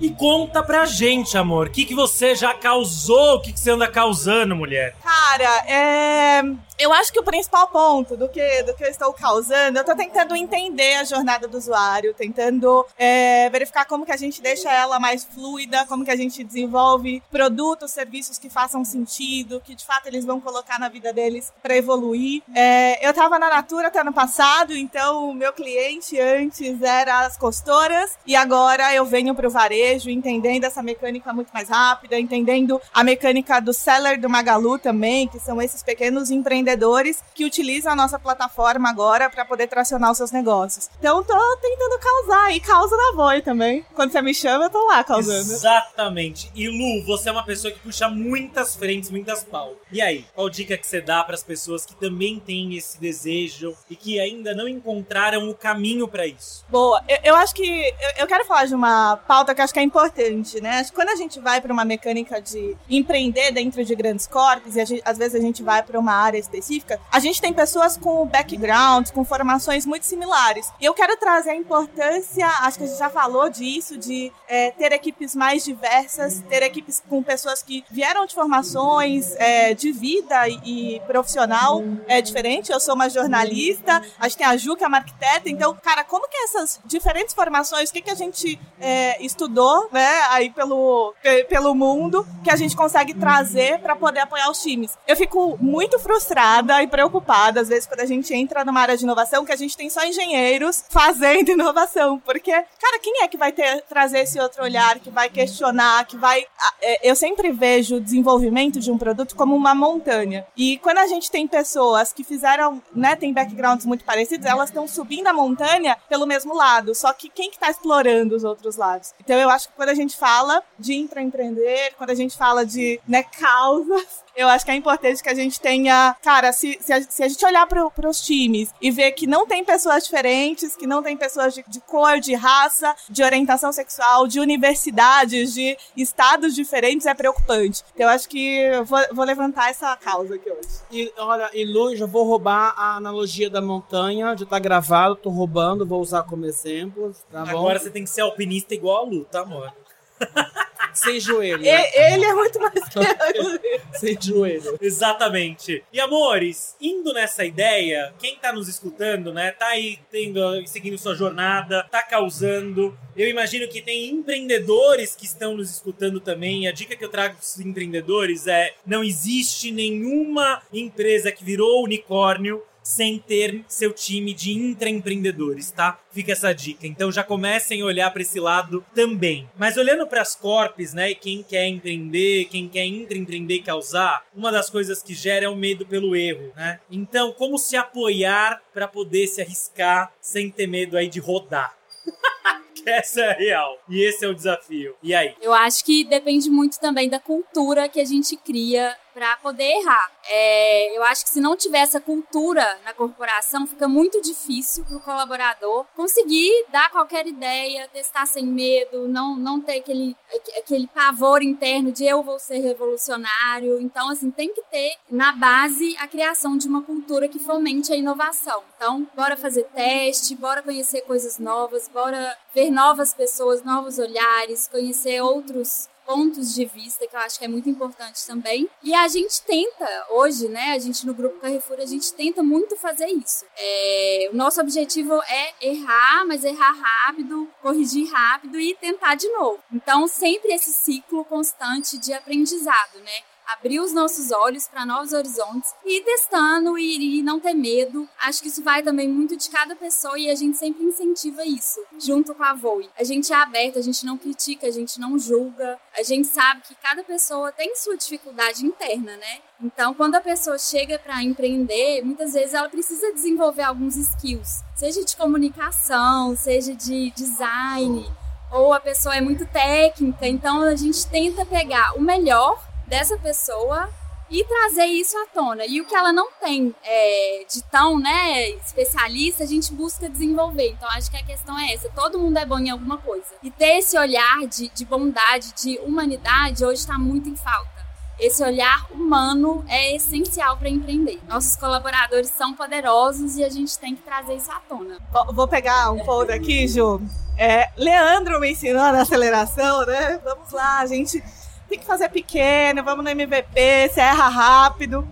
E 0.00 0.10
conta 0.10 0.62
pra 0.62 0.84
gente, 0.84 1.36
amor, 1.36 1.66
o 1.66 1.70
que, 1.70 1.84
que 1.84 1.94
você 1.94 2.34
já 2.34 2.54
causou? 2.54 3.36
O 3.36 3.40
que, 3.40 3.52
que 3.52 3.60
você 3.60 3.70
anda 3.70 3.88
causando, 3.88 4.54
mulher? 4.54 4.94
Cara, 5.02 5.64
é 5.66 6.42
eu 6.78 6.92
acho 6.92 7.12
que 7.12 7.20
o 7.20 7.22
principal 7.22 7.68
ponto 7.68 8.16
do 8.16 8.28
que, 8.28 8.62
do 8.64 8.74
que 8.74 8.84
eu 8.84 8.88
estou 8.88 9.12
causando, 9.12 9.78
eu 9.78 9.82
estou 9.82 9.96
tentando 9.96 10.34
entender 10.34 10.96
a 10.96 11.04
jornada 11.04 11.46
do 11.46 11.56
usuário, 11.56 12.12
tentando 12.14 12.84
é, 12.98 13.48
verificar 13.50 13.84
como 13.84 14.04
que 14.04 14.12
a 14.12 14.16
gente 14.16 14.42
deixa 14.42 14.70
ela 14.70 14.98
mais 14.98 15.24
fluida, 15.24 15.86
como 15.86 16.04
que 16.04 16.10
a 16.10 16.16
gente 16.16 16.42
desenvolve 16.42 17.22
produtos, 17.30 17.92
serviços 17.92 18.38
que 18.38 18.50
façam 18.50 18.84
sentido, 18.84 19.60
que 19.64 19.74
de 19.74 19.84
fato 19.84 20.06
eles 20.06 20.24
vão 20.24 20.40
colocar 20.40 20.78
na 20.78 20.88
vida 20.88 21.12
deles 21.12 21.52
para 21.62 21.76
evoluir. 21.76 22.42
É, 22.54 23.04
eu 23.06 23.10
estava 23.10 23.38
na 23.38 23.48
Natura 23.48 23.88
até 23.88 24.00
ano 24.00 24.12
passado, 24.12 24.76
então 24.76 25.30
o 25.30 25.34
meu 25.34 25.52
cliente 25.52 26.18
antes 26.18 26.82
era 26.82 27.20
as 27.20 27.36
costuras 27.36 28.18
e 28.26 28.34
agora 28.34 28.92
eu 28.94 29.04
venho 29.04 29.34
para 29.34 29.46
o 29.46 29.50
varejo, 29.50 30.10
entendendo 30.10 30.64
essa 30.64 30.82
mecânica 30.82 31.32
muito 31.32 31.50
mais 31.52 31.68
rápida, 31.68 32.18
entendendo 32.18 32.80
a 32.92 33.04
mecânica 33.04 33.60
do 33.60 33.72
seller 33.72 34.20
do 34.20 34.28
Magalu 34.28 34.78
também, 34.78 35.28
que 35.28 35.38
são 35.38 35.62
esses 35.62 35.82
pequenos 35.82 36.30
empreendedores 36.30 36.63
empreendedores 36.64 37.22
que 37.34 37.44
utilizam 37.44 37.92
a 37.92 37.96
nossa 37.96 38.18
plataforma 38.18 38.88
agora 38.88 39.28
para 39.28 39.44
poder 39.44 39.68
tracionar 39.68 40.10
os 40.10 40.16
seus 40.16 40.32
negócios. 40.32 40.88
Então, 40.98 41.22
tô 41.22 41.56
tentando 41.60 41.98
causar 42.00 42.54
e 42.54 42.60
causa 42.60 42.96
na 42.96 43.12
Voi 43.14 43.42
também. 43.42 43.84
Quando 43.94 44.10
você 44.10 44.22
me 44.22 44.34
chama, 44.34 44.64
eu 44.64 44.70
tô 44.70 44.86
lá 44.86 45.04
causando. 45.04 45.52
Exatamente. 45.52 46.50
E 46.54 46.68
Lu, 46.68 47.04
você 47.04 47.28
é 47.28 47.32
uma 47.32 47.44
pessoa 47.44 47.72
que 47.72 47.78
puxa 47.80 48.08
muitas 48.08 48.74
frentes, 48.74 49.10
muitas 49.10 49.44
pau. 49.44 49.74
E 49.92 50.00
aí, 50.00 50.24
qual 50.34 50.48
dica 50.48 50.76
que 50.76 50.86
você 50.86 51.00
dá 51.00 51.22
para 51.22 51.34
as 51.34 51.42
pessoas 51.42 51.84
que 51.84 51.94
também 51.94 52.40
têm 52.40 52.76
esse 52.76 52.98
desejo 53.00 53.76
e 53.90 53.94
que 53.94 54.18
ainda 54.18 54.54
não 54.54 54.66
encontraram 54.66 55.48
o 55.48 55.54
caminho 55.54 56.08
para 56.08 56.26
isso? 56.26 56.64
Boa. 56.68 57.02
Eu, 57.06 57.18
eu 57.24 57.36
acho 57.36 57.54
que 57.54 57.62
eu, 57.64 58.10
eu, 58.18 58.26
quero 58.26 58.44
falar 58.44 58.66
de 58.66 58.74
uma 58.74 59.16
pauta 59.16 59.54
que 59.54 59.60
acho 59.60 59.72
que 59.72 59.78
é 59.78 59.82
importante, 59.82 60.60
né? 60.60 60.78
Acho 60.80 60.90
que 60.90 60.96
quando 60.96 61.10
a 61.10 61.16
gente 61.16 61.38
vai 61.40 61.60
para 61.60 61.72
uma 61.72 61.84
mecânica 61.84 62.40
de 62.40 62.76
empreender 62.88 63.52
dentro 63.52 63.84
de 63.84 63.94
grandes 63.94 64.26
corpos 64.26 64.76
e 64.76 64.84
gente, 64.84 65.02
às 65.04 65.18
vezes 65.18 65.34
a 65.34 65.40
gente 65.40 65.62
vai 65.62 65.82
para 65.82 65.98
uma 65.98 66.12
área 66.12 66.38
específica, 66.54 67.00
a 67.10 67.18
gente 67.18 67.40
tem 67.40 67.52
pessoas 67.52 67.96
com 67.96 68.26
backgrounds, 68.26 69.10
com 69.10 69.24
formações 69.24 69.84
muito 69.84 70.06
similares. 70.06 70.70
E 70.80 70.84
eu 70.84 70.94
quero 70.94 71.16
trazer 71.16 71.50
a 71.50 71.56
importância, 71.56 72.46
acho 72.46 72.78
que 72.78 72.84
a 72.84 72.86
gente 72.86 72.98
já 72.98 73.10
falou 73.10 73.48
disso, 73.48 73.96
de 73.98 74.32
é, 74.48 74.70
ter 74.70 74.92
equipes 74.92 75.34
mais 75.34 75.64
diversas, 75.64 76.42
ter 76.48 76.62
equipes 76.62 77.02
com 77.08 77.22
pessoas 77.22 77.62
que 77.62 77.84
vieram 77.90 78.26
de 78.26 78.34
formações 78.34 79.34
é, 79.36 79.74
de 79.74 79.90
vida 79.92 80.48
e, 80.48 81.00
profissional 81.06 81.82
é, 82.06 82.20
diferente. 82.20 82.70
Eu 82.70 82.80
sou 82.80 82.94
uma 82.94 83.08
jornalista, 83.08 84.02
a 84.18 84.28
gente 84.28 84.38
tem 84.38 84.46
a 84.46 84.56
Ju, 84.56 84.76
que 84.76 84.84
é 84.84 84.86
uma 84.86 84.98
arquiteta. 84.98 85.48
Então, 85.48 85.76
cara, 85.82 86.04
como 86.04 86.28
que 86.28 86.36
essas 86.36 86.80
diferentes 86.84 87.34
formações, 87.34 87.90
o 87.90 87.92
que, 87.92 88.02
que 88.02 88.10
a 88.10 88.14
gente 88.14 88.60
é, 88.80 89.22
estudou, 89.24 89.88
né, 89.90 90.22
aí 90.30 90.50
pelo, 90.50 91.14
pelo 91.48 91.74
mundo, 91.74 92.26
que 92.42 92.50
a 92.50 92.56
gente 92.56 92.76
consegue 92.76 93.14
trazer 93.14 93.78
para 93.80 93.96
poder 93.96 94.20
apoiar 94.20 94.50
os 94.50 94.60
times? 94.60 94.96
Eu 95.06 95.16
fico 95.16 95.56
muito 95.60 95.98
frustrada 95.98 96.43
frustrada 96.44 96.82
e 96.82 96.86
preocupada, 96.86 97.60
às 97.60 97.68
vezes, 97.68 97.86
quando 97.86 98.00
a 98.00 98.06
gente 98.06 98.34
entra 98.34 98.64
numa 98.64 98.80
área 98.80 98.96
de 98.96 99.02
inovação, 99.02 99.44
que 99.44 99.52
a 99.52 99.56
gente 99.56 99.76
tem 99.76 99.88
só 99.88 100.04
engenheiros 100.04 100.84
fazendo 100.90 101.50
inovação. 101.50 102.20
Porque, 102.20 102.52
cara, 102.52 102.98
quem 103.02 103.22
é 103.22 103.28
que 103.28 103.36
vai 103.36 103.50
ter, 103.50 103.82
trazer 103.82 104.20
esse 104.20 104.38
outro 104.38 104.62
olhar, 104.62 104.98
que 104.98 105.10
vai 105.10 105.30
questionar, 105.30 106.04
que 106.04 106.16
vai. 106.16 106.44
É, 106.82 107.08
eu 107.10 107.16
sempre 107.16 107.50
vejo 107.50 107.96
o 107.96 108.00
desenvolvimento 108.00 108.78
de 108.78 108.90
um 108.90 108.98
produto 108.98 109.34
como 109.34 109.56
uma 109.56 109.74
montanha. 109.74 110.46
E 110.56 110.78
quando 110.78 110.98
a 110.98 111.06
gente 111.06 111.30
tem 111.30 111.46
pessoas 111.46 112.12
que 112.12 112.22
fizeram, 112.22 112.82
né, 112.94 113.16
tem 113.16 113.32
backgrounds 113.32 113.86
muito 113.86 114.04
parecidos, 114.04 114.46
elas 114.46 114.68
estão 114.68 114.86
subindo 114.86 115.26
a 115.28 115.32
montanha 115.32 115.96
pelo 116.08 116.26
mesmo 116.26 116.54
lado. 116.54 116.94
Só 116.94 117.12
que 117.12 117.28
quem 117.28 117.50
que 117.50 117.58
tá 117.58 117.70
explorando 117.70 118.36
os 118.36 118.44
outros 118.44 118.76
lados? 118.76 119.14
Então 119.20 119.38
eu 119.38 119.48
acho 119.48 119.68
que 119.68 119.74
quando 119.74 119.88
a 119.88 119.94
gente 119.94 120.16
fala 120.16 120.62
de 120.78 120.94
intraempreender, 120.94 121.94
quando 121.96 122.10
a 122.10 122.14
gente 122.14 122.36
fala 122.36 122.66
de 122.66 123.00
né, 123.08 123.22
causas, 123.22 124.23
eu 124.36 124.48
acho 124.48 124.64
que 124.64 124.70
é 124.70 124.74
importante 124.74 125.22
que 125.22 125.28
a 125.28 125.34
gente 125.34 125.60
tenha. 125.60 126.16
Cara, 126.22 126.52
se, 126.52 126.78
se, 126.80 126.92
a, 126.92 127.02
se 127.02 127.22
a 127.22 127.28
gente 127.28 127.44
olhar 127.44 127.66
para 127.66 128.08
os 128.08 128.20
times 128.20 128.70
e 128.80 128.90
ver 128.90 129.12
que 129.12 129.26
não 129.26 129.46
tem 129.46 129.64
pessoas 129.64 130.04
diferentes, 130.04 130.76
que 130.76 130.86
não 130.86 131.02
tem 131.02 131.16
pessoas 131.16 131.54
de, 131.54 131.64
de 131.68 131.80
cor, 131.80 132.18
de 132.20 132.34
raça, 132.34 132.94
de 133.08 133.22
orientação 133.22 133.72
sexual, 133.72 134.26
de 134.26 134.40
universidades, 134.40 135.54
de 135.54 135.76
estados 135.96 136.54
diferentes, 136.54 137.06
é 137.06 137.14
preocupante. 137.14 137.82
Então, 137.94 138.06
eu 138.06 138.12
acho 138.12 138.28
que 138.28 138.58
eu 138.58 138.84
vou, 138.84 138.98
vou 139.12 139.24
levantar 139.24 139.70
essa 139.70 139.96
causa 139.96 140.34
aqui 140.34 140.50
hoje. 140.50 140.68
E 140.90 141.12
olha, 141.18 141.50
e 141.52 141.64
Lu, 141.64 141.94
já 141.96 142.06
vou 142.06 142.24
roubar 142.24 142.74
a 142.76 142.96
analogia 142.96 143.48
da 143.48 143.60
montanha, 143.60 144.36
já 144.36 144.46
tá 144.46 144.58
gravado, 144.58 145.16
tô 145.16 145.30
roubando, 145.30 145.86
vou 145.86 146.00
usar 146.00 146.22
como 146.24 146.44
exemplo. 146.44 147.14
Tá 147.30 147.42
Agora 147.42 147.78
você 147.78 147.90
tem 147.90 148.04
que 148.04 148.10
ser 148.10 148.22
alpinista 148.22 148.74
igual 148.74 149.04
a 149.04 149.08
Lu, 149.08 149.24
tá, 149.24 149.40
amor? 149.40 149.72
Sem 150.94 151.20
joelho. 151.20 151.64
Ele 151.64 152.24
é 152.24 152.34
muito 152.34 152.58
mais 152.60 152.88
que 152.88 152.98
eu. 152.98 153.80
Sem 153.98 154.18
joelho. 154.20 154.78
Exatamente. 154.80 155.82
E 155.92 156.00
amores, 156.00 156.76
indo 156.80 157.12
nessa 157.12 157.44
ideia, 157.44 158.14
quem 158.18 158.36
tá 158.36 158.52
nos 158.52 158.68
escutando, 158.68 159.32
né, 159.32 159.50
tá 159.50 159.68
aí 159.68 159.98
tendo, 160.10 160.40
seguindo 160.66 160.96
sua 160.96 161.14
jornada, 161.14 161.86
tá 161.90 162.02
causando. 162.02 162.96
Eu 163.16 163.28
imagino 163.28 163.68
que 163.68 163.82
tem 163.82 164.08
empreendedores 164.08 165.14
que 165.14 165.26
estão 165.26 165.56
nos 165.56 165.70
escutando 165.70 166.20
também. 166.20 166.66
A 166.68 166.72
dica 166.72 166.96
que 166.96 167.04
eu 167.04 167.08
trago 167.08 167.34
para 167.34 167.42
os 167.42 167.60
empreendedores 167.60 168.46
é: 168.46 168.74
não 168.86 169.02
existe 169.02 169.70
nenhuma 169.70 170.62
empresa 170.72 171.30
que 171.30 171.44
virou 171.44 171.84
unicórnio 171.84 172.62
sem 172.84 173.18
ter 173.18 173.64
seu 173.66 173.92
time 173.92 174.34
de 174.34 174.52
intraempreendedores, 174.52 175.70
tá? 175.70 175.98
Fica 176.12 176.32
essa 176.32 176.52
dica. 176.52 176.86
Então 176.86 177.10
já 177.10 177.24
comecem 177.24 177.80
a 177.80 177.86
olhar 177.86 178.10
para 178.12 178.22
esse 178.22 178.38
lado 178.38 178.84
também. 178.94 179.48
Mas 179.56 179.76
olhando 179.76 180.06
para 180.06 180.20
as 180.20 180.36
corpes, 180.36 180.92
né, 180.92 181.10
e 181.10 181.14
quem 181.14 181.42
quer 181.42 181.66
empreender, 181.66 182.44
quem 182.44 182.68
quer 182.68 182.84
intraempreender 182.84 183.56
e 183.56 183.62
causar, 183.62 184.24
uma 184.34 184.52
das 184.52 184.68
coisas 184.68 185.02
que 185.02 185.14
gera 185.14 185.46
é 185.46 185.48
o 185.48 185.56
medo 185.56 185.86
pelo 185.86 186.14
erro, 186.14 186.52
né? 186.54 186.78
Então, 186.90 187.32
como 187.32 187.58
se 187.58 187.76
apoiar 187.76 188.62
para 188.72 188.86
poder 188.86 189.26
se 189.26 189.40
arriscar 189.40 190.12
sem 190.20 190.50
ter 190.50 190.66
medo 190.66 190.96
aí 190.96 191.08
de 191.08 191.18
rodar? 191.20 191.74
essa 192.86 193.20
é 193.20 193.32
real. 193.32 193.78
E 193.88 194.02
esse 194.02 194.24
é 194.24 194.28
o 194.28 194.34
desafio. 194.34 194.96
E 195.02 195.14
aí? 195.14 195.34
Eu 195.40 195.52
acho 195.52 195.84
que 195.84 196.04
depende 196.04 196.50
muito 196.50 196.78
também 196.78 197.08
da 197.08 197.20
cultura 197.20 197.88
que 197.88 198.00
a 198.00 198.04
gente 198.04 198.36
cria 198.36 198.96
para 199.14 199.36
poder 199.36 199.62
errar. 199.64 200.10
É, 200.28 200.96
eu 200.96 201.02
acho 201.04 201.24
que 201.24 201.30
se 201.30 201.40
não 201.40 201.56
tiver 201.56 201.78
essa 201.78 202.00
cultura 202.00 202.78
na 202.84 202.92
corporação, 202.92 203.64
fica 203.64 203.86
muito 203.86 204.20
difícil 204.20 204.84
para 204.84 204.96
o 204.96 205.00
colaborador 205.00 205.86
conseguir 205.94 206.50
dar 206.72 206.90
qualquer 206.90 207.26
ideia, 207.26 207.88
testar 207.92 208.26
sem 208.26 208.44
medo, 208.44 209.06
não, 209.06 209.36
não 209.36 209.60
ter 209.60 209.78
aquele, 209.78 210.16
aquele 210.58 210.88
pavor 210.88 211.42
interno 211.42 211.92
de 211.92 212.04
eu 212.04 212.24
vou 212.24 212.40
ser 212.40 212.58
revolucionário. 212.58 213.80
Então, 213.80 214.10
assim, 214.10 214.30
tem 214.32 214.52
que 214.52 214.62
ter 214.62 214.96
na 215.08 215.30
base 215.30 215.96
a 216.00 216.08
criação 216.08 216.58
de 216.58 216.66
uma 216.66 216.82
cultura 216.82 217.28
que 217.28 217.38
fomente 217.38 217.92
a 217.92 217.96
inovação. 217.96 218.64
Então, 218.76 219.06
bora 219.14 219.36
fazer 219.36 219.64
teste, 219.74 220.34
bora 220.34 220.62
conhecer 220.62 221.02
coisas 221.02 221.38
novas, 221.38 221.88
bora 221.88 222.36
ver 222.52 222.63
novas 222.70 223.14
pessoas, 223.14 223.62
novos 223.62 223.98
olhares, 223.98 224.68
conhecer 224.68 225.20
outros 225.20 225.88
pontos 226.04 226.54
de 226.54 226.64
vista, 226.66 227.06
que 227.06 227.16
eu 227.16 227.20
acho 227.20 227.38
que 227.38 227.44
é 227.44 227.48
muito 227.48 227.68
importante 227.68 228.26
também. 228.26 228.68
E 228.82 228.94
a 228.94 229.08
gente 229.08 229.42
tenta, 229.42 230.06
hoje, 230.10 230.48
né, 230.48 230.72
a 230.72 230.78
gente 230.78 231.06
no 231.06 231.14
Grupo 231.14 231.40
Carrefour, 231.40 231.80
a 231.80 231.86
gente 231.86 232.12
tenta 232.12 232.42
muito 232.42 232.76
fazer 232.76 233.06
isso. 233.06 233.44
É, 233.56 234.28
o 234.32 234.36
nosso 234.36 234.60
objetivo 234.60 235.14
é 235.22 235.54
errar, 235.60 236.24
mas 236.26 236.44
errar 236.44 236.72
rápido, 236.72 237.48
corrigir 237.62 238.10
rápido 238.12 238.60
e 238.60 238.74
tentar 238.74 239.14
de 239.14 239.28
novo. 239.30 239.58
Então, 239.72 240.06
sempre 240.06 240.52
esse 240.52 240.72
ciclo 240.72 241.24
constante 241.24 241.98
de 241.98 242.12
aprendizado, 242.12 242.98
né? 242.98 243.33
Abrir 243.46 243.80
os 243.80 243.92
nossos 243.92 244.30
olhos 244.30 244.66
para 244.66 244.86
novos 244.86 245.12
horizontes 245.12 245.74
e 245.84 245.98
ir 245.98 246.04
testando 246.04 246.78
e, 246.78 247.18
e, 247.18 247.22
não 247.22 247.38
ter 247.40 247.54
medo. 247.54 248.08
Acho 248.20 248.42
que 248.42 248.48
isso 248.48 248.62
vai 248.62 248.82
também 248.82 249.08
muito 249.08 249.36
de 249.36 249.50
cada 249.50 249.76
pessoa 249.76 250.18
e 250.18 250.30
a 250.30 250.34
gente 250.34 250.56
sempre 250.56 250.84
incentiva 250.84 251.44
isso, 251.44 251.80
junto 251.98 252.34
com 252.34 252.42
a 252.42 252.54
Voe. 252.54 252.88
A 252.98 253.04
gente 253.04 253.32
é 253.32 253.36
aberto, 253.36 253.78
a 253.78 253.82
gente 253.82 254.04
não 254.04 254.16
critica, 254.16 254.66
a 254.66 254.70
gente 254.70 254.98
não 254.98 255.18
julga. 255.18 255.78
A 255.96 256.02
gente 256.02 256.28
sabe 256.28 256.62
que 256.62 256.74
cada 256.76 257.02
pessoa 257.04 257.52
tem 257.52 257.74
sua 257.76 257.96
dificuldade 257.96 258.64
interna, 258.64 259.16
né? 259.16 259.40
Então, 259.62 259.94
quando 259.94 260.16
a 260.16 260.20
pessoa 260.20 260.58
chega 260.58 260.98
para 260.98 261.22
empreender, 261.22 262.02
muitas 262.02 262.32
vezes 262.34 262.54
ela 262.54 262.68
precisa 262.68 263.12
desenvolver 263.12 263.62
alguns 263.62 263.96
skills, 263.96 264.62
seja 264.74 265.04
de 265.04 265.16
comunicação, 265.16 266.36
seja 266.36 266.74
de 266.74 267.10
design, 267.12 268.04
ou 268.52 268.72
a 268.72 268.80
pessoa 268.80 269.16
é 269.16 269.20
muito 269.20 269.46
técnica. 269.46 270.26
Então, 270.26 270.62
a 270.62 270.76
gente 270.76 271.06
tenta 271.06 271.46
pegar 271.46 271.96
o 271.96 272.00
melhor 272.00 272.73
dessa 272.94 273.18
pessoa 273.18 273.88
e 274.30 274.44
trazer 274.44 274.86
isso 274.86 275.18
à 275.18 275.26
tona. 275.26 275.66
E 275.66 275.80
o 275.80 275.84
que 275.84 275.94
ela 275.94 276.12
não 276.12 276.30
tem 276.40 276.72
é, 276.84 277.44
de 277.52 277.60
tão 277.64 277.98
né, 277.98 278.50
especialista, 278.50 279.42
a 279.42 279.46
gente 279.46 279.72
busca 279.72 280.08
desenvolver. 280.08 280.70
Então, 280.70 280.88
acho 280.90 281.10
que 281.10 281.16
a 281.16 281.24
questão 281.24 281.58
é 281.58 281.74
essa: 281.74 281.90
todo 281.90 282.20
mundo 282.20 282.38
é 282.38 282.46
bom 282.46 282.58
em 282.58 282.70
alguma 282.70 282.98
coisa. 282.98 283.34
E 283.42 283.50
ter 283.50 283.78
esse 283.78 283.98
olhar 283.98 284.46
de, 284.46 284.68
de 284.68 284.84
bondade, 284.84 285.52
de 285.60 285.76
humanidade, 285.80 286.64
hoje 286.64 286.80
está 286.80 286.96
muito 286.96 287.28
em 287.28 287.34
falta. 287.34 287.74
Esse 288.16 288.44
olhar 288.44 288.86
humano 288.92 289.64
é 289.68 289.96
essencial 289.96 290.56
para 290.56 290.68
empreender. 290.68 291.18
Nossos 291.28 291.56
colaboradores 291.56 292.28
são 292.28 292.54
poderosos 292.54 293.36
e 293.36 293.42
a 293.42 293.50
gente 293.50 293.76
tem 293.76 293.96
que 293.96 294.02
trazer 294.02 294.36
isso 294.36 294.52
à 294.52 294.60
tona. 294.68 294.98
Vou 295.32 295.48
pegar 295.48 295.90
um 295.90 295.98
pouco 296.04 296.30
aqui, 296.30 296.68
Ju. 296.68 297.02
É, 297.36 297.68
Leandro 297.76 298.38
me 298.38 298.52
ensinou 298.52 298.84
na 298.92 299.00
aceleração, 299.00 299.84
né? 299.84 300.20
Vamos 300.22 300.52
lá, 300.52 300.78
a 300.78 300.86
gente 300.86 301.20
tem 301.68 301.78
que 301.78 301.86
fazer 301.86 302.08
pequeno, 302.08 302.82
vamos 302.84 303.04
no 303.04 303.10
MVP, 303.10 303.88
você 303.88 304.00
erra 304.00 304.28
rápido. 304.28 305.06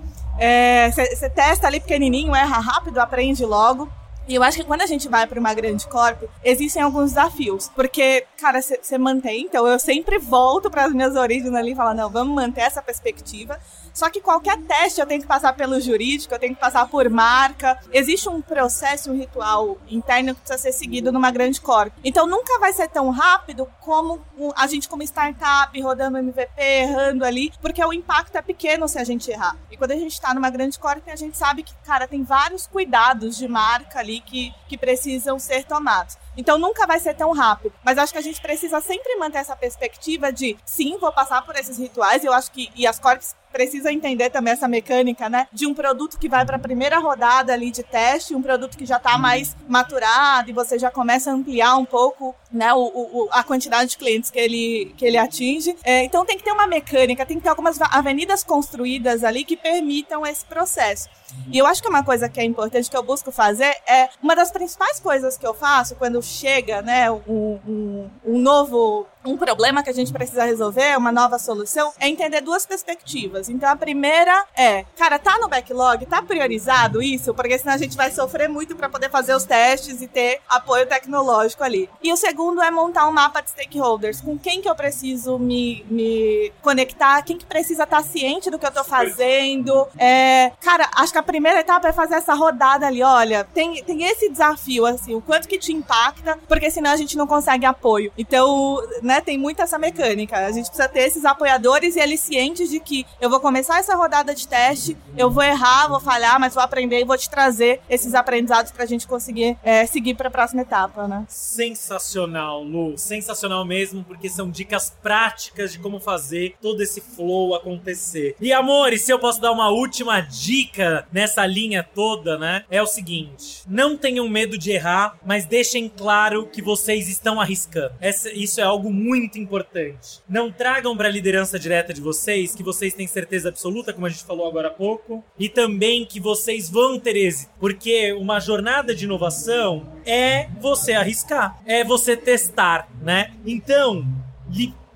Você 0.92 1.26
é, 1.26 1.28
testa 1.28 1.66
ali 1.66 1.80
pequenininho, 1.80 2.35
erra 2.35 2.59
rápido, 2.59 2.99
aprende 2.99 3.44
logo. 3.44 3.88
E 4.28 4.37
eu 4.37 4.42
acho 4.42 4.59
que 4.59 4.64
quando 4.64 4.82
a 4.82 4.87
gente 4.87 5.09
vai 5.09 5.26
para 5.26 5.38
uma 5.38 5.52
grande 5.52 5.87
corpo, 5.88 6.28
existem 6.44 6.80
alguns 6.80 7.11
desafios. 7.11 7.68
Porque, 7.75 8.25
cara, 8.40 8.62
você 8.62 8.97
mantém, 8.97 9.42
então 9.42 9.66
eu 9.66 9.78
sempre 9.78 10.18
volto 10.18 10.71
para 10.71 10.85
as 10.85 10.92
minhas 10.92 11.16
origens 11.16 11.52
ali 11.54 11.73
e 11.73 11.75
falo, 11.75 11.92
não, 11.92 12.09
vamos 12.09 12.35
manter 12.35 12.61
essa 12.61 12.80
perspectiva. 12.80 13.59
Só 13.92 14.08
que 14.11 14.20
qualquer 14.20 14.58
teste 14.62 15.00
eu 15.00 15.06
tenho 15.06 15.20
que 15.20 15.26
passar 15.26 15.52
pelo 15.54 15.80
jurídico, 15.80 16.34
eu 16.34 16.38
tenho 16.38 16.54
que 16.54 16.61
passar 16.61 16.88
por 16.88 17.08
marca. 17.08 17.78
Existe 17.92 18.28
um 18.28 18.40
processo, 18.40 19.11
um 19.11 19.16
ritual 19.16 19.78
interno 19.88 20.34
que 20.34 20.40
precisa 20.40 20.58
ser 20.58 20.72
seguido 20.72 21.12
numa 21.12 21.30
grande 21.30 21.61
corp. 21.61 21.92
Então 22.04 22.26
nunca 22.26 22.58
vai 22.58 22.72
ser 22.72 22.88
tão 22.88 23.11
rápido 23.11 23.68
como 23.80 24.22
a 24.56 24.66
gente 24.66 24.88
como 24.88 25.02
startup, 25.02 25.80
rodando 25.80 26.18
MVP, 26.18 26.62
errando 26.62 27.25
ali, 27.25 27.52
porque 27.61 27.84
o 27.84 27.92
impacto 27.92 28.37
é 28.37 28.42
pequeno 28.42 28.88
se 28.88 28.99
a 28.99 29.04
gente 29.04 29.30
errar. 29.30 29.56
E 29.70 29.76
quando 29.76 29.92
a 29.92 29.96
gente 29.96 30.12
está 30.12 30.32
numa 30.34 30.50
grande 30.50 30.78
corp, 30.78 31.06
a 31.08 31.16
gente 31.16 31.37
sabe 31.37 31.62
que, 31.62 31.75
cara, 31.84 32.08
tem 32.08 32.22
vários 32.22 32.66
cuidados 32.66 33.37
de 33.37 33.49
marca 33.49 33.99
ali 33.99 34.20
que, 34.20 34.54
que 34.68 34.76
precisam 34.76 35.38
ser 35.38 35.64
tomados. 35.64 36.16
Então 36.37 36.58
nunca 36.58 36.87
vai 36.87 36.99
ser 36.99 37.14
tão 37.14 37.32
rápido. 37.32 37.75
Mas 37.84 37.99
acho 37.99 38.12
que 38.12 38.18
a 38.18 38.22
gente 38.22 38.40
precisa 38.40 38.80
sempre 38.80 39.16
manter 39.16 39.38
essa 39.38 39.56
perspectiva 39.56 40.32
de 40.32 40.56
sim, 40.64 40.96
vou 40.99 41.12
passar 41.12 41.42
por 41.42 41.54
esses 41.56 41.78
rituais. 41.78 42.25
Eu 42.25 42.32
acho 42.32 42.50
que 42.50 42.70
e 42.75 42.87
as 42.87 42.99
corps 42.99 43.34
precisa 43.52 43.92
entender 43.92 44.30
também 44.30 44.52
essa 44.52 44.66
mecânica, 44.66 45.28
né? 45.28 45.47
De 45.52 45.66
um 45.66 45.75
produto 45.75 46.18
que 46.18 46.28
vai 46.28 46.44
para 46.44 46.56
a 46.56 46.59
primeira 46.59 46.99
rodada 46.99 47.52
ali 47.52 47.71
de 47.71 47.82
teste, 47.82 48.35
um 48.35 48.42
produto 48.42 48.76
que 48.76 48.87
já 48.87 48.97
está 48.97 49.18
mais 49.18 49.54
maturado 49.68 50.50
e 50.50 50.52
você 50.52 50.78
já 50.78 50.90
começa 50.90 51.30
a 51.30 51.35
ampliar 51.35 51.76
um 51.76 51.85
pouco, 51.85 52.35
né? 52.50 52.73
O, 52.73 52.80
o, 52.80 53.28
a 53.30 53.42
quantidade 53.42 53.90
de 53.90 53.99
clientes 53.99 54.30
que 54.30 54.38
ele, 54.38 54.94
que 54.97 55.04
ele 55.04 55.18
atinge. 55.18 55.76
É, 55.85 56.02
então 56.02 56.25
tem 56.25 56.37
que 56.37 56.44
ter 56.44 56.52
uma 56.52 56.66
mecânica, 56.66 57.26
tem 57.26 57.37
que 57.37 57.42
ter 57.42 57.50
algumas 57.50 57.80
avenidas 57.80 58.42
construídas 58.42 59.23
ali 59.23 59.44
que 59.44 59.56
permitam 59.56 60.26
esse 60.26 60.44
processo. 60.44 61.09
E 61.50 61.59
eu 61.59 61.66
acho 61.66 61.82
que 61.82 61.88
uma 61.88 62.04
coisa 62.04 62.28
que 62.28 62.40
é 62.40 62.44
importante 62.44 62.90
que 62.90 62.97
eu 62.97 63.02
busco 63.02 63.30
fazer 63.30 63.75
é 63.87 64.09
uma 64.23 64.35
das 64.35 64.50
principais 64.50 65.00
coisas 65.00 65.37
que 65.37 65.47
eu 65.47 65.54
faço 65.54 65.97
quando 65.97 66.23
chega, 66.23 66.82
né, 66.82 67.11
um, 67.11 67.59
um, 67.66 68.11
um 68.25 68.38
novo 68.38 69.06
um 69.24 69.36
problema 69.36 69.82
que 69.82 69.90
a 69.90 69.94
gente 69.94 70.12
precisa 70.12 70.44
resolver, 70.44 70.96
uma 70.96 71.12
nova 71.12 71.38
solução, 71.38 71.92
é 71.98 72.08
entender 72.08 72.40
duas 72.40 72.66
perspectivas. 72.66 73.48
Então 73.48 73.68
a 73.70 73.76
primeira 73.76 74.44
é, 74.56 74.84
cara, 74.96 75.18
tá 75.18 75.38
no 75.38 75.48
backlog, 75.48 76.04
tá 76.06 76.22
priorizado 76.22 77.02
isso, 77.02 77.35
porque 77.35 77.58
senão 77.58 77.74
a 77.74 77.78
gente 77.78 77.96
vai 77.96 78.11
sofrer 78.11 78.48
muito 78.48 78.74
para 78.76 78.88
poder 78.88 79.11
fazer 79.11 79.35
os 79.35 79.44
testes 79.44 80.00
e 80.00 80.06
ter 80.06 80.40
apoio 80.48 80.87
tecnológico 80.87 81.64
ali. 81.64 81.88
E 82.02 82.12
o 82.12 82.16
segundo 82.16 82.62
é 82.62 82.70
montar 82.70 83.08
um 83.08 83.12
mapa 83.12 83.40
de 83.40 83.50
stakeholders, 83.50 84.20
com 84.20 84.38
quem 84.38 84.61
que 84.61 84.68
eu 84.68 84.74
preciso 84.74 85.38
me, 85.38 85.85
me 85.90 86.52
conectar, 86.61 87.22
quem 87.22 87.37
que 87.37 87.44
precisa 87.44 87.85
estar 87.85 87.98
tá 87.98 88.02
ciente 88.02 88.50
do 88.50 88.58
que 88.58 88.66
eu 88.66 88.72
tô 88.72 88.85
fazendo. 88.85 89.87
É, 89.98 90.52
cara, 90.61 90.88
acho 90.96 91.12
que 91.12 91.18
a 91.18 91.22
primeira 91.22 91.61
etapa 91.61 91.88
é 91.88 91.92
fazer 91.92 92.14
essa 92.14 92.35
rodada 92.35 92.87
ali, 92.87 93.02
olha, 93.02 93.44
tem, 93.54 93.82
tem 93.85 94.04
esse 94.04 94.28
desafio, 94.28 94.87
assim, 94.87 95.14
o 95.14 95.20
quanto 95.20 95.48
que 95.48 95.58
te 95.58 95.72
impacta, 95.72 96.38
porque 96.48 96.70
senão 96.70 96.90
a 96.90 96.96
gente 96.96 97.16
não 97.16 97.26
consegue 97.26 97.66
apoio. 97.66 98.12
Então, 98.16 98.82
né, 99.02 99.12
né, 99.12 99.20
tem 99.20 99.37
muito 99.37 99.61
essa 99.61 99.79
mecânica. 99.79 100.37
A 100.37 100.53
gente 100.53 100.66
precisa 100.66 100.88
ter 100.88 101.01
esses 101.01 101.25
apoiadores 101.25 101.96
e 101.96 102.01
eles 102.01 102.20
cientes 102.20 102.70
de 102.70 102.81
que 102.81 103.07
eu 103.20 103.29
vou 103.29 103.40
começar 103.40 103.79
essa 103.79 103.94
rodada 103.94 104.35
de 104.35 104.48
teste, 104.48 104.96
eu 105.16 105.31
vou 105.31 105.42
errar, 105.42 105.88
vou 105.88 106.01
falhar, 106.01 106.40
mas 106.40 106.55
vou 106.55 106.62
aprender 106.62 107.01
e 107.01 107.05
vou 107.05 107.18
te 107.18 107.29
trazer 107.29 107.81
esses 107.88 108.14
aprendizados 108.14 108.72
pra 108.72 108.87
gente 108.87 109.07
conseguir 109.07 109.57
é, 109.62 109.85
seguir 109.87 110.14
pra 110.14 110.31
próxima 110.31 110.62
etapa, 110.62 111.07
né? 111.07 111.25
Sensacional, 111.29 112.62
Lu. 112.62 112.96
Sensacional 112.96 113.64
mesmo, 113.64 114.03
porque 114.05 114.29
são 114.29 114.51
dicas 114.51 114.94
práticas 115.03 115.72
de 115.72 115.79
como 115.79 116.01
fazer 116.01 116.55
todo 116.61 116.81
esse 116.83 117.01
flow 117.01 117.55
acontecer. 117.55 118.35
E 118.40 118.53
amor, 118.53 118.92
e 118.92 118.98
se 118.98 119.12
eu 119.12 119.18
posso 119.18 119.40
dar 119.40 119.53
uma 119.53 119.68
última 119.68 120.20
dica 120.20 121.07
nessa 121.12 121.44
linha 121.44 121.87
toda, 121.94 122.38
né? 122.38 122.64
É 122.70 122.81
o 122.81 122.87
seguinte: 122.87 123.62
não 123.68 123.96
tenham 123.96 124.29
medo 124.29 124.57
de 124.57 124.70
errar, 124.70 125.18
mas 125.25 125.44
deixem 125.44 125.88
claro 125.88 126.46
que 126.46 126.62
vocês 126.62 127.09
estão 127.09 127.40
arriscando. 127.40 127.92
Essa, 128.01 128.31
isso 128.31 128.61
é 128.61 128.64
algo 128.64 128.90
muito 128.90 129.01
importante. 129.38 130.20
Não 130.28 130.50
tragam 130.50 130.96
para 130.96 131.08
a 131.08 131.10
liderança 131.10 131.58
direta 131.58 131.92
de 131.92 132.00
vocês 132.00 132.54
que 132.54 132.62
vocês 132.62 132.94
têm 132.94 133.06
certeza 133.06 133.48
absoluta, 133.48 133.92
como 133.92 134.06
a 134.06 134.08
gente 134.08 134.24
falou 134.24 134.46
agora 134.46 134.68
há 134.68 134.72
pouco, 134.72 135.24
e 135.38 135.48
também 135.48 136.04
que 136.04 136.20
vocês 136.20 136.70
vão 136.70 136.98
ter 136.98 137.16
êxito, 137.16 137.52
porque 137.58 138.12
uma 138.12 138.40
jornada 138.40 138.94
de 138.94 139.04
inovação 139.04 139.86
é 140.04 140.48
você 140.60 140.92
arriscar, 140.92 141.60
é 141.66 141.84
você 141.84 142.16
testar, 142.16 142.88
né? 143.00 143.32
Então, 143.44 144.06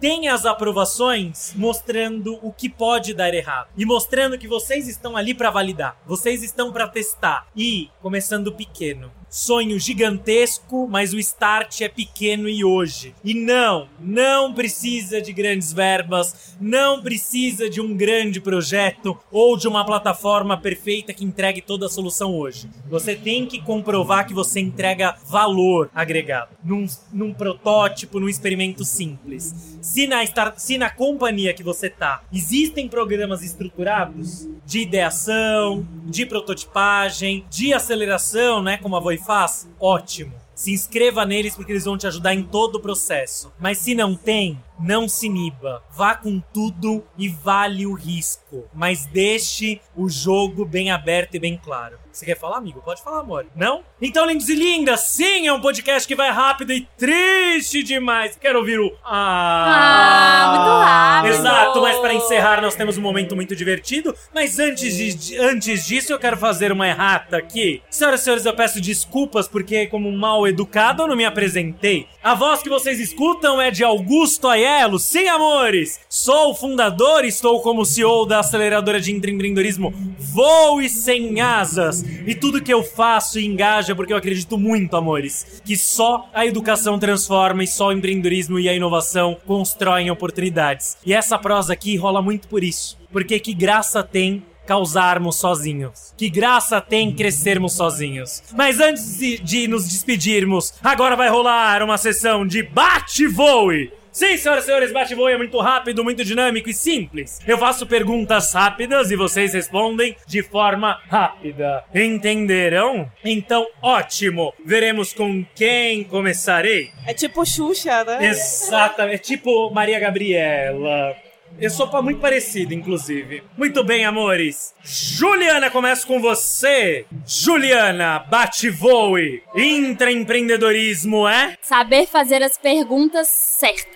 tem 0.00 0.28
as 0.28 0.44
aprovações 0.44 1.52
mostrando 1.56 2.38
o 2.42 2.52
que 2.52 2.68
pode 2.68 3.14
dar 3.14 3.32
errado 3.32 3.68
e 3.76 3.84
mostrando 3.84 4.38
que 4.38 4.46
vocês 4.46 4.88
estão 4.88 5.16
ali 5.16 5.34
para 5.34 5.50
validar, 5.50 5.98
vocês 6.06 6.42
estão 6.42 6.72
para 6.72 6.86
testar 6.86 7.48
e 7.56 7.88
começando 8.00 8.52
pequeno 8.52 9.10
sonho 9.28 9.78
gigantesco, 9.78 10.88
mas 10.88 11.12
o 11.12 11.18
start 11.18 11.80
é 11.80 11.88
pequeno 11.88 12.48
e 12.48 12.64
hoje. 12.64 13.14
E 13.24 13.34
não, 13.34 13.88
não 14.00 14.52
precisa 14.54 15.20
de 15.20 15.32
grandes 15.32 15.72
verbas, 15.72 16.56
não 16.60 17.02
precisa 17.02 17.68
de 17.68 17.80
um 17.80 17.94
grande 17.94 18.40
projeto 18.40 19.18
ou 19.30 19.56
de 19.56 19.68
uma 19.68 19.84
plataforma 19.84 20.56
perfeita 20.56 21.12
que 21.12 21.24
entregue 21.24 21.60
toda 21.60 21.86
a 21.86 21.90
solução 21.90 22.34
hoje. 22.34 22.68
Você 22.88 23.14
tem 23.14 23.46
que 23.46 23.60
comprovar 23.60 24.26
que 24.26 24.34
você 24.34 24.60
entrega 24.60 25.16
valor 25.26 25.90
agregado 25.94 26.50
num, 26.64 26.86
num 27.12 27.32
protótipo, 27.32 28.20
num 28.20 28.28
experimento 28.28 28.84
simples. 28.84 29.78
Se 29.80 30.06
na, 30.06 30.24
start, 30.24 30.58
se 30.58 30.78
na 30.78 30.90
companhia 30.90 31.54
que 31.54 31.62
você 31.62 31.88
tá 31.88 32.22
existem 32.32 32.88
programas 32.88 33.42
estruturados 33.42 34.48
de 34.64 34.80
ideação, 34.80 35.86
de 36.04 36.26
prototipagem, 36.26 37.44
de 37.50 37.72
aceleração, 37.72 38.62
né, 38.62 38.76
como 38.78 38.96
a 38.96 39.00
Voice 39.16 39.26
faz? 39.26 39.68
Ótimo. 39.81 40.33
se 40.55 40.72
inscreva 40.72 41.26
neles 41.26 41.55
porque 41.55 41.70
eles 41.70 41.85
vão 41.85 41.98
te 41.98 42.07
ajudar 42.07 42.35
em 42.35 42.42
todo 42.42 42.76
o 42.76 42.81
processo. 42.81 43.52
Mas 43.61 43.76
se 43.79 43.94
não 43.94 44.16
tem, 44.16 44.59
não 44.81 45.07
se 45.07 45.26
iniba. 45.26 45.85
Vá 45.90 46.14
com 46.14 46.40
tudo 46.52 47.05
e 47.18 47.29
vale 47.29 47.87
o 47.87 47.92
risco. 47.92 48.64
Mas 48.72 49.05
deixe 49.05 49.81
o 49.94 50.09
jogo 50.09 50.64
bem 50.64 50.90
aberto 50.90 51.35
e 51.35 51.38
bem 51.38 51.61
claro. 51.62 51.98
Você 52.16 52.24
quer 52.24 52.38
falar, 52.38 52.57
amigo? 52.57 52.81
Pode 52.83 53.02
falar, 53.02 53.20
amor. 53.20 53.44
Não? 53.55 53.83
Então, 54.00 54.24
lindos 54.24 54.48
e 54.48 54.55
lindas, 54.55 55.00
sim, 55.00 55.46
é 55.46 55.52
um 55.52 55.61
podcast 55.61 56.09
que 56.09 56.14
vai 56.14 56.31
rápido 56.31 56.72
e 56.72 56.88
triste 56.96 57.83
demais. 57.83 58.38
Quero 58.40 58.59
ouvir 58.59 58.81
o. 58.81 58.90
Ah, 59.05 60.52
muito 60.57 60.66
rápido. 60.66 61.35
Exato, 61.35 61.83
mas 61.83 61.98
para 61.98 62.14
encerrar, 62.14 62.62
nós 62.62 62.74
temos 62.74 62.96
um 62.96 63.02
momento 63.02 63.37
muito 63.37 63.55
divertido. 63.55 64.14
Mas 64.35 64.59
antes, 64.59 64.96
de, 64.96 65.37
antes 65.37 65.85
disso, 65.87 66.11
eu 66.11 66.18
quero 66.18 66.38
fazer 66.38 66.72
uma 66.72 66.88
errata 66.88 67.37
aqui. 67.37 67.83
Senhoras 67.90 68.22
e 68.22 68.24
senhores, 68.24 68.46
eu 68.46 68.57
peço 68.57 68.81
desculpas 68.81 69.46
porque, 69.46 69.87
como 69.87 70.11
mal 70.11 70.48
educado, 70.48 71.02
eu 71.02 71.09
não 71.09 71.16
me 71.16 71.26
apresentei. 71.26 72.09
A 72.22 72.35
voz 72.35 72.62
que 72.62 72.70
vocês 72.70 72.98
escutam 72.98 73.61
é 73.61 73.70
de 73.70 73.85
Augusto 73.85 74.48
Aiello. 74.48 74.98
Sim, 74.98 75.29
amores! 75.29 76.00
Sou 76.09 76.52
o 76.52 76.55
fundador 76.55 77.26
e 77.26 77.29
estou 77.29 77.61
como 77.61 77.85
CEO 77.85 78.24
da 78.24 78.40
aceleradora 78.40 79.02
de 79.02 79.12
empreendedorismo 79.12 79.92
Voe 80.18 80.88
Sem 80.88 81.42
Asas. 81.42 82.05
E 82.26 82.34
tudo 82.34 82.62
que 82.62 82.72
eu 82.72 82.82
faço 82.82 83.38
engaja 83.38 83.94
porque 83.94 84.12
eu 84.12 84.16
acredito 84.16 84.58
muito, 84.58 84.96
amores, 84.96 85.62
que 85.64 85.76
só 85.76 86.28
a 86.34 86.44
educação 86.46 86.98
transforma 86.98 87.62
e 87.62 87.66
só 87.66 87.88
o 87.88 87.92
empreendedorismo 87.92 88.58
e 88.58 88.68
a 88.68 88.74
inovação 88.74 89.36
constroem 89.46 90.10
oportunidades. 90.10 90.96
E 91.04 91.12
essa 91.12 91.38
prosa 91.38 91.72
aqui 91.72 91.96
rola 91.96 92.20
muito 92.20 92.48
por 92.48 92.64
isso. 92.64 92.98
Porque 93.12 93.38
que 93.38 93.54
graça 93.54 94.02
tem 94.02 94.42
causarmos 94.66 95.36
sozinhos. 95.36 96.12
Que 96.16 96.28
graça 96.28 96.80
tem 96.80 97.14
crescermos 97.14 97.74
sozinhos. 97.74 98.42
Mas 98.54 98.80
antes 98.80 99.18
de, 99.18 99.38
de 99.38 99.68
nos 99.68 99.88
despedirmos, 99.88 100.74
agora 100.82 101.16
vai 101.16 101.28
rolar 101.28 101.82
uma 101.82 101.96
sessão 101.96 102.46
de 102.46 102.62
bate-voe. 102.62 103.92
Sim, 104.16 104.35
senhoras 104.38 104.64
e 104.64 104.66
senhores, 104.68 104.92
bate-voe 104.92 105.31
é 105.31 105.37
muito 105.37 105.61
rápido, 105.61 106.02
muito 106.02 106.24
dinâmico 106.24 106.70
e 106.70 106.72
simples. 106.72 107.38
Eu 107.46 107.59
faço 107.59 107.87
perguntas 107.87 108.50
rápidas 108.55 109.11
e 109.11 109.14
vocês 109.14 109.52
respondem 109.52 110.16
de 110.26 110.42
forma 110.42 110.98
rápida. 111.07 111.85
Entenderão? 111.94 113.12
Então, 113.22 113.66
ótimo. 113.83 114.55
Veremos 114.64 115.12
com 115.12 115.44
quem 115.55 116.02
começarei. 116.02 116.92
É 117.07 117.12
tipo 117.12 117.44
Xuxa, 117.44 118.05
né? 118.05 118.29
Exatamente. 118.29 119.16
É 119.16 119.18
tipo 119.18 119.70
Maria 119.70 120.00
Gabriela. 120.00 121.14
Eu 121.59 121.68
sou 121.68 121.87
muito 122.02 122.18
parecido, 122.18 122.72
inclusive. 122.72 123.42
Muito 123.55 123.85
bem, 123.85 124.07
amores. 124.07 124.74
Juliana, 124.83 125.70
começo 125.70 126.07
com 126.07 126.22
você. 126.22 127.05
Juliana, 127.26 128.18
bate 128.18 128.70
voe. 128.70 129.42
Intraempreendedorismo 129.55 131.29
é 131.29 131.57
Saber 131.61 132.07
fazer 132.07 132.42
as 132.42 132.57
perguntas 132.57 133.29
certas. 133.29 133.95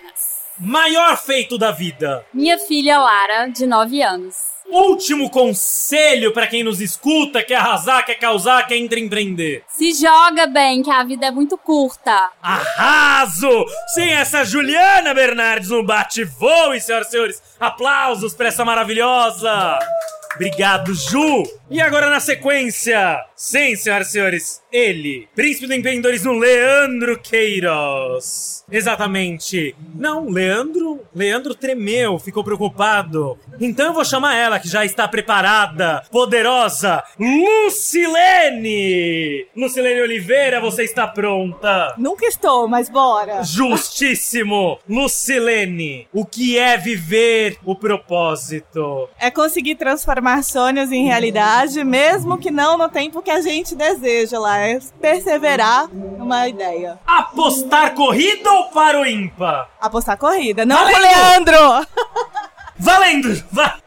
Maior 0.61 1.17
feito 1.17 1.57
da 1.57 1.71
vida. 1.71 2.23
Minha 2.33 2.57
filha 2.59 2.99
Lara, 2.99 3.47
de 3.47 3.65
9 3.65 4.01
anos. 4.01 4.35
Último 4.69 5.29
conselho 5.29 6.31
pra 6.31 6.47
quem 6.47 6.63
nos 6.63 6.79
escuta, 6.79 7.43
quer 7.43 7.55
arrasar, 7.55 8.05
quer 8.05 8.15
causar, 8.15 8.65
quer 8.67 8.77
intraempreender. 8.77 9.63
Se 9.67 9.91
joga 9.93 10.47
bem, 10.47 10.81
que 10.81 10.89
a 10.89 11.03
vida 11.03 11.25
é 11.25 11.31
muito 11.31 11.57
curta. 11.57 12.29
Arraso! 12.41 13.65
Sim, 13.93 14.09
essa 14.11 14.45
Juliana 14.45 15.13
Bernardes 15.13 15.69
no 15.69 15.83
bate-voe, 15.83 16.79
senhoras 16.79 17.07
e 17.07 17.11
senhores. 17.11 17.43
Aplausos 17.59 18.33
pra 18.33 18.47
essa 18.47 18.63
maravilhosa. 18.63 19.77
Obrigado, 20.35 20.93
Ju! 20.93 21.43
E 21.69 21.81
agora 21.81 22.09
na 22.09 22.21
sequência, 22.21 23.19
sim, 23.41 23.75
senhoras 23.75 24.09
e 24.09 24.11
senhores, 24.11 24.61
ele, 24.71 25.27
príncipe 25.35 25.65
do 25.65 25.73
empreendedorismo 25.73 26.31
Leandro 26.31 27.19
Queiroz. 27.19 28.63
Exatamente. 28.71 29.75
Não, 29.95 30.29
Leandro, 30.29 31.01
Leandro 31.13 31.55
tremeu, 31.55 32.19
ficou 32.19 32.43
preocupado. 32.43 33.39
Então 33.59 33.87
eu 33.87 33.93
vou 33.93 34.05
chamar 34.05 34.35
ela, 34.35 34.59
que 34.59 34.69
já 34.69 34.85
está 34.85 35.07
preparada, 35.07 36.03
poderosa, 36.11 37.03
Lucilene! 37.19 38.67
Lucilene 39.55 40.01
Oliveira, 40.01 40.61
você 40.61 40.83
está 40.83 41.07
pronta? 41.07 41.95
Nunca 41.97 42.27
estou, 42.27 42.67
mas 42.67 42.89
bora. 42.89 43.41
Justíssimo! 43.43 44.77
Lucilene, 44.87 46.07
o 46.13 46.23
que 46.25 46.59
é 46.59 46.77
viver 46.77 47.57
o 47.65 47.75
propósito? 47.75 49.09
É 49.19 49.31
conseguir 49.31 49.75
transformar 49.75 50.43
sonhos 50.43 50.91
em 50.91 51.05
realidade, 51.05 51.83
mesmo 51.83 52.37
que 52.37 52.51
não 52.51 52.77
no 52.77 52.87
tempo 52.87 53.21
que 53.21 53.30
a 53.31 53.41
gente 53.41 53.75
deseja 53.75 54.39
lá. 54.39 54.59
É 54.59 54.79
perseverar 54.99 55.87
numa 55.89 56.47
ideia. 56.47 56.99
Apostar 57.05 57.93
corrida 57.95 58.51
ou 58.51 58.69
para 58.69 58.99
o 58.99 59.05
ímpar? 59.05 59.69
Apostar 59.79 60.17
corrida. 60.17 60.65
Não 60.65 60.77
Valendo! 60.77 60.99
Leandro! 61.01 61.87
Valendo! 62.77 63.43
Va 63.51 63.77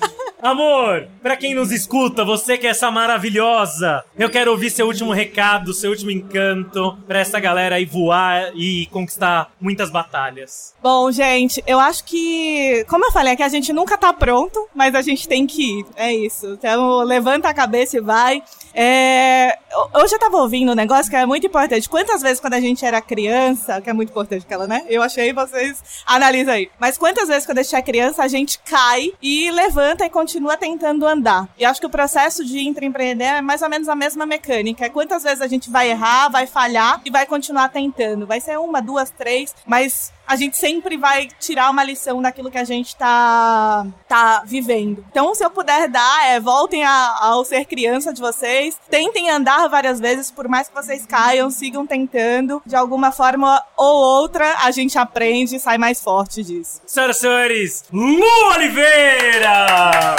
Amor, 0.42 1.08
pra 1.22 1.36
quem 1.36 1.54
nos 1.54 1.72
escuta, 1.72 2.24
você 2.24 2.58
que 2.58 2.66
é 2.66 2.70
essa 2.70 2.90
maravilhosa, 2.90 4.04
eu 4.18 4.28
quero 4.28 4.50
ouvir 4.50 4.68
seu 4.68 4.86
último 4.86 5.10
recado, 5.10 5.72
seu 5.72 5.90
último 5.90 6.10
encanto 6.10 6.98
pra 7.06 7.20
essa 7.20 7.40
galera 7.40 7.76
aí 7.76 7.86
voar 7.86 8.50
e 8.54 8.86
conquistar 8.86 9.50
muitas 9.58 9.90
batalhas. 9.90 10.74
Bom, 10.82 11.10
gente, 11.10 11.64
eu 11.66 11.80
acho 11.80 12.04
que, 12.04 12.84
como 12.90 13.06
eu 13.06 13.12
falei, 13.12 13.32
é 13.32 13.36
que 13.36 13.42
a 13.42 13.48
gente 13.48 13.72
nunca 13.72 13.96
tá 13.96 14.12
pronto, 14.12 14.68
mas 14.74 14.94
a 14.94 15.00
gente 15.00 15.26
tem 15.26 15.46
que 15.46 15.80
ir. 15.80 15.86
É 15.96 16.12
isso. 16.12 16.46
Então, 16.52 16.98
levanta 17.02 17.48
a 17.48 17.54
cabeça 17.54 17.96
e 17.96 18.00
vai. 18.00 18.42
É, 18.74 19.56
hoje 19.94 20.14
eu 20.14 20.18
tava 20.18 20.36
ouvindo 20.36 20.72
um 20.72 20.74
negócio 20.74 21.10
que 21.10 21.16
é 21.16 21.24
muito 21.24 21.46
importante. 21.46 21.88
Quantas 21.88 22.20
vezes 22.20 22.38
quando 22.38 22.54
a 22.54 22.60
gente 22.60 22.84
era 22.84 23.00
criança, 23.00 23.80
que 23.80 23.88
é 23.88 23.92
muito 23.92 24.10
importante 24.10 24.44
aquela, 24.44 24.66
né? 24.66 24.84
Eu 24.88 25.02
achei, 25.02 25.32
vocês 25.32 25.82
analisam 26.04 26.52
aí. 26.52 26.68
Mas 26.78 26.98
quantas 26.98 27.28
vezes 27.28 27.46
quando 27.46 27.58
a 27.58 27.62
gente 27.62 27.76
é 27.76 27.82
criança, 27.82 28.22
a 28.22 28.28
gente 28.28 28.58
cai 28.58 29.10
e 29.22 29.50
levanta 29.50 30.04
e 30.04 30.10
continua 30.10 30.33
tentando 30.58 31.06
andar. 31.06 31.48
E 31.58 31.64
acho 31.64 31.80
que 31.80 31.86
o 31.86 31.90
processo 31.90 32.44
de 32.44 32.60
intraempreender 32.60 33.34
é 33.36 33.40
mais 33.40 33.62
ou 33.62 33.68
menos 33.68 33.88
a 33.88 33.94
mesma 33.94 34.24
mecânica. 34.26 34.84
É 34.86 34.88
quantas 34.88 35.22
vezes 35.22 35.40
a 35.40 35.46
gente 35.46 35.70
vai 35.70 35.90
errar, 35.90 36.28
vai 36.28 36.46
falhar 36.46 37.00
e 37.04 37.10
vai 37.10 37.26
continuar 37.26 37.68
tentando. 37.68 38.26
Vai 38.26 38.40
ser 38.40 38.58
uma, 38.58 38.80
duas, 38.80 39.10
três, 39.10 39.54
mas 39.66 40.12
a 40.26 40.36
gente 40.36 40.56
sempre 40.56 40.96
vai 40.96 41.28
tirar 41.38 41.70
uma 41.70 41.84
lição 41.84 42.22
daquilo 42.22 42.50
que 42.50 42.56
a 42.56 42.64
gente 42.64 42.96
tá, 42.96 43.86
tá 44.08 44.42
vivendo. 44.46 45.04
Então, 45.10 45.34
se 45.34 45.44
eu 45.44 45.50
puder 45.50 45.86
dar, 45.88 46.26
é 46.28 46.40
voltem 46.40 46.82
a- 46.82 47.18
ao 47.20 47.44
ser 47.44 47.66
criança 47.66 48.10
de 48.12 48.22
vocês, 48.22 48.78
tentem 48.88 49.28
andar 49.30 49.68
várias 49.68 50.00
vezes, 50.00 50.30
por 50.30 50.48
mais 50.48 50.66
que 50.68 50.74
vocês 50.74 51.04
caiam, 51.04 51.50
sigam 51.50 51.86
tentando. 51.86 52.62
De 52.64 52.74
alguma 52.74 53.12
forma 53.12 53.62
ou 53.76 53.94
outra, 54.22 54.54
a 54.62 54.70
gente 54.70 54.96
aprende 54.98 55.56
e 55.56 55.60
sai 55.60 55.76
mais 55.76 56.02
forte 56.02 56.42
disso. 56.42 56.80
Senhoras 56.86 57.16
e 57.18 57.20
senhores, 57.20 57.84
Lu 57.92 58.24
Oliveira! 58.54 60.13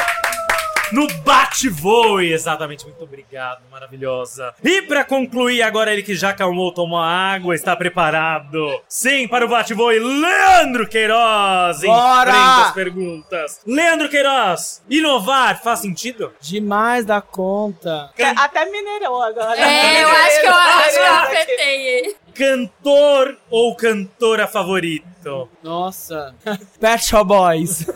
No 0.91 1.08
bate-voe, 1.23 2.31
exatamente. 2.31 2.86
Muito 2.86 3.03
obrigado, 3.03 3.62
maravilhosa. 3.71 4.53
E 4.63 4.84
pra 4.84 5.03
concluir, 5.03 5.62
agora 5.62 5.91
ele 5.91 6.03
que 6.03 6.15
já 6.15 6.29
acalmou, 6.29 6.71
tomou 6.71 6.99
água, 6.99 7.55
está 7.55 7.75
preparado. 7.75 8.81
Sim, 8.88 9.27
para 9.27 9.45
o 9.45 9.49
bate-voe, 9.49 9.97
Leandro 9.99 10.88
Queiroz. 10.88 11.81
Bora! 11.81 12.29
Enfrenta 12.29 12.62
as 12.67 12.73
perguntas. 12.73 13.62
Leandro 13.65 14.10
Queiroz, 14.10 14.84
inovar 14.89 15.62
faz 15.62 15.79
sentido? 15.79 16.31
Demais 16.39 17.03
da 17.03 17.19
conta. 17.19 18.12
Até 18.38 18.65
mineirou 18.65 19.21
agora. 19.21 19.60
É, 19.60 20.03
eu 20.03 20.08
acho 20.08 20.41
que 20.41 20.47
eu, 20.47 20.53
acho 20.53 20.93
que 20.93 20.99
eu 20.99 21.13
afetei 21.13 21.88
ele. 21.88 22.15
Cantor 22.36 23.38
ou 23.50 23.74
cantora 23.76 24.45
favorito? 24.45 25.50
Nossa. 25.63 26.36
Pet 26.80 27.04
Shop 27.04 27.26
Boys. 27.26 27.88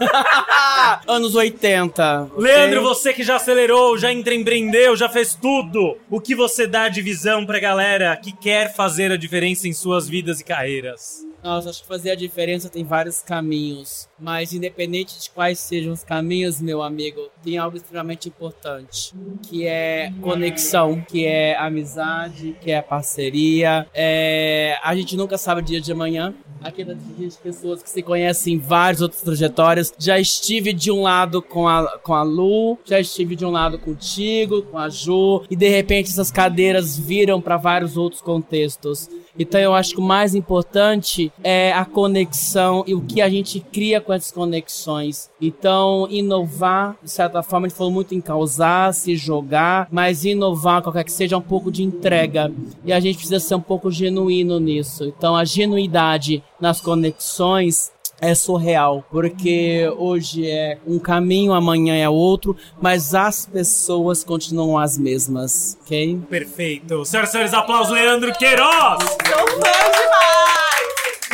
Anos 1.06 1.36
80. 1.36 2.32
Leandro, 2.38 2.80
ok? 2.80 2.90
você 2.90 3.14
que 3.14 3.22
já 3.22 3.36
acelerou, 3.36 3.98
já 3.98 4.12
empreendeu, 4.12 4.96
já 4.96 5.08
fez 5.10 5.36
tudo. 5.36 5.98
O 6.10 6.20
que 6.20 6.34
você 6.34 6.66
dá 6.66 6.88
de 6.88 7.02
visão 7.02 7.46
pra 7.46 7.60
galera 7.60 8.16
que 8.18 8.32
quer 8.32 8.74
fazer 8.74 9.12
a 9.12 9.18
diferença 9.18 9.68
em 9.68 9.74
suas 9.74 10.08
vidas 10.08 10.40
e 10.40 10.44
carreiras? 10.44 11.28
Nossa, 11.44 11.70
acho 11.70 11.82
que 11.84 11.88
fazer 11.88 12.12
a 12.12 12.16
diferença 12.16 12.70
tem 12.70 12.84
vários 12.84 13.22
caminhos. 13.22 14.09
Mas 14.20 14.54
independente 14.54 15.20
de 15.20 15.30
quais 15.30 15.60
sejam 15.60 15.94
os 15.94 16.04
caminhos, 16.04 16.62
meu 16.62 16.82
amigo, 16.82 17.30
tem 17.44 17.58
algo 17.58 17.78
extremamente 17.78 18.28
importante. 18.28 19.14
Que 19.44 19.66
é 19.66 20.12
conexão, 20.22 21.02
que 21.02 21.26
é 21.26 21.58
amizade, 21.58 22.56
que 22.62 22.72
é 22.72 22.82
parceria. 22.82 23.88
É... 23.94 24.78
A 24.84 24.96
gente 24.96 25.16
nunca 25.16 25.38
sabe 25.38 25.62
o 25.62 25.64
dia 25.64 25.80
de 25.80 25.92
amanhã. 25.92 26.34
Aqui 26.62 26.84
das 26.84 27.38
pessoas 27.38 27.82
que 27.82 27.90
se 27.90 28.02
conhecem 28.02 28.56
em 28.56 28.58
várias 28.58 29.02
outras 29.02 29.22
trajetórias. 29.22 29.94
Já 29.98 30.20
estive 30.20 30.74
de 30.74 30.92
um 30.92 31.02
lado 31.02 31.42
com 31.42 31.68
a, 31.68 31.98
com 32.00 32.14
a 32.14 32.22
Lu, 32.22 32.78
já 32.84 33.00
estive 33.00 33.36
de 33.36 33.46
um 33.46 33.50
lado 33.50 33.80
contigo, 33.80 34.64
com 34.64 34.78
a 34.78 34.90
Ju, 34.90 35.44
e 35.50 35.56
de 35.56 35.70
repente 35.70 36.10
essas 36.10 36.30
cadeiras 36.32 36.98
viram 36.98 37.40
para 37.40 37.56
vários 37.56 37.96
outros 37.96 38.22
contextos. 38.22 39.10
Então 39.38 39.60
eu 39.62 39.74
acho 39.74 39.94
que 39.94 40.02
o 40.02 40.04
mais 40.04 40.36
importante 40.36 41.32
é 41.42 41.72
a 41.72 41.86
conexão 41.86 42.84
e 42.86 42.94
o 42.94 43.02
que 43.02 43.22
a 43.22 43.30
gente 43.30 43.62
cria 43.62 44.02
com 44.10 44.14
essas 44.14 44.32
conexões. 44.32 45.30
Então, 45.40 46.08
inovar, 46.10 46.98
de 47.04 47.12
certa 47.12 47.44
forma, 47.44 47.68
a 47.68 47.70
gente 47.70 47.78
falou 47.78 47.94
muito 47.94 48.16
em 48.16 48.20
causar, 48.20 48.92
se 48.92 49.16
jogar, 49.16 49.88
mas 49.92 50.26
inovar, 50.26 50.82
qualquer 50.82 51.04
que 51.04 51.12
seja, 51.12 51.38
um 51.38 51.42
pouco 51.42 51.72
de 51.72 51.84
entrega. 51.84 52.52
E 52.84 52.92
a 52.92 53.00
gente 53.00 53.18
precisa 53.18 53.40
ser 53.40 53.54
um 53.54 53.62
pouco 53.62 53.92
genuíno 53.92 54.60
nisso. 54.60 55.06
Então, 55.06 55.36
a 55.36 55.46
genuidade 55.46 56.44
nas 56.60 56.82
conexões 56.82 57.92
é 58.20 58.34
surreal, 58.34 59.06
porque 59.12 59.88
hoje 59.96 60.50
é 60.50 60.80
um 60.88 60.98
caminho, 60.98 61.54
amanhã 61.54 61.96
é 61.96 62.10
outro, 62.10 62.58
mas 62.82 63.14
as 63.14 63.46
pessoas 63.46 64.24
continuam 64.24 64.76
as 64.76 64.98
mesmas, 64.98 65.78
ok? 65.84 66.20
Perfeito. 66.28 67.06
Senhoras 67.06 67.30
e 67.30 67.32
senhores, 67.32 67.54
aplausos, 67.54 67.94
Leandro 67.94 68.34
Queiroz! 68.34 69.04
Sou 69.04 69.48
fã! 69.62 69.99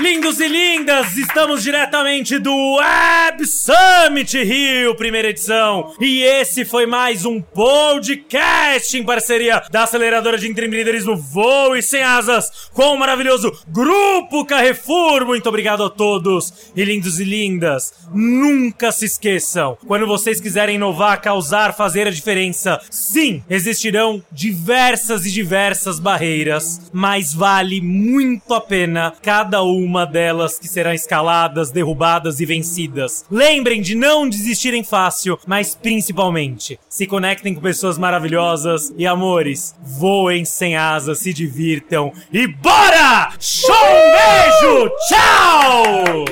Lindos 0.06 0.40
e 0.40 0.48
lindas, 0.48 1.18
estamos 1.18 1.64
diretamente 1.64 2.38
do 2.38 2.76
Web 2.76 3.44
Summit 3.48 4.38
Rio, 4.44 4.94
primeira 4.94 5.30
edição. 5.30 5.96
E 6.00 6.22
esse 6.22 6.64
foi 6.64 6.86
mais 6.86 7.26
um 7.26 7.42
podcast 7.42 8.96
em 8.96 9.04
parceria 9.04 9.64
da 9.72 9.82
aceleradora 9.82 10.38
de 10.38 10.48
empreendedorismo 10.48 11.18
Voo 11.18 11.76
e 11.76 11.82
Sem 11.82 12.04
Asas 12.04 12.70
com 12.72 12.94
o 12.94 13.00
maravilhoso 13.00 13.52
Grupo 13.70 14.46
Carrefour. 14.46 15.26
Muito 15.26 15.50
obrigado 15.50 15.84
a 15.84 15.90
todos. 15.90 16.54
E 16.76 16.86
lindos 16.86 17.20
e 17.20 17.24
lindas, 17.24 17.92
nunca 18.14 18.92
se 18.92 19.06
esqueçam, 19.06 19.76
quando 19.88 20.06
vocês 20.06 20.40
quiserem 20.40 20.76
inovar, 20.76 21.20
causar, 21.20 21.74
fazer 21.74 22.06
a 22.06 22.12
diferença, 22.12 22.80
sim, 22.92 23.44
existirão 23.50 24.22
diversas 24.32 25.26
e 25.26 25.32
diversas 25.32 26.00
barreiras, 26.00 26.92
mas 26.94 27.34
vale 27.34 27.82
muito 27.82 28.54
a 28.54 28.62
pena 28.62 29.12
cada 29.24 29.64
uma 29.64 29.95
uma 29.96 30.06
delas 30.06 30.60
que 30.60 30.68
serão 30.68 30.94
escaladas, 30.94 31.72
derrubadas 31.72 32.42
e 32.42 32.46
vencidas. 32.46 33.24
Lembrem 33.32 33.82
de 33.82 33.96
não 33.96 34.28
desistirem 34.28 34.84
fácil, 34.84 35.40
mas 35.48 35.74
principalmente 35.74 36.78
se 36.90 37.08
conectem 37.08 37.56
com 37.56 37.62
pessoas 37.62 37.98
maravilhosas 37.98 38.94
e 38.98 39.08
amores. 39.08 39.74
Voem 39.82 40.44
sem 40.44 40.76
asas, 40.76 41.20
se 41.20 41.34
divirtam 41.34 42.12
e 42.32 42.46
bora! 42.46 43.32
Show, 43.40 43.74
um 43.74 44.12
beijo, 44.12 44.92
tchau! 45.08 46.26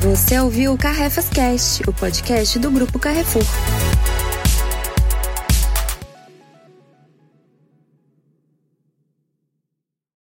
Você 0.00 0.38
ouviu 0.38 0.72
o 0.72 0.78
Carrefas 0.78 1.28
Cast, 1.28 1.82
o 1.88 1.92
podcast 1.92 2.58
do 2.58 2.70
Grupo 2.70 2.98
Carrefour. 2.98 3.42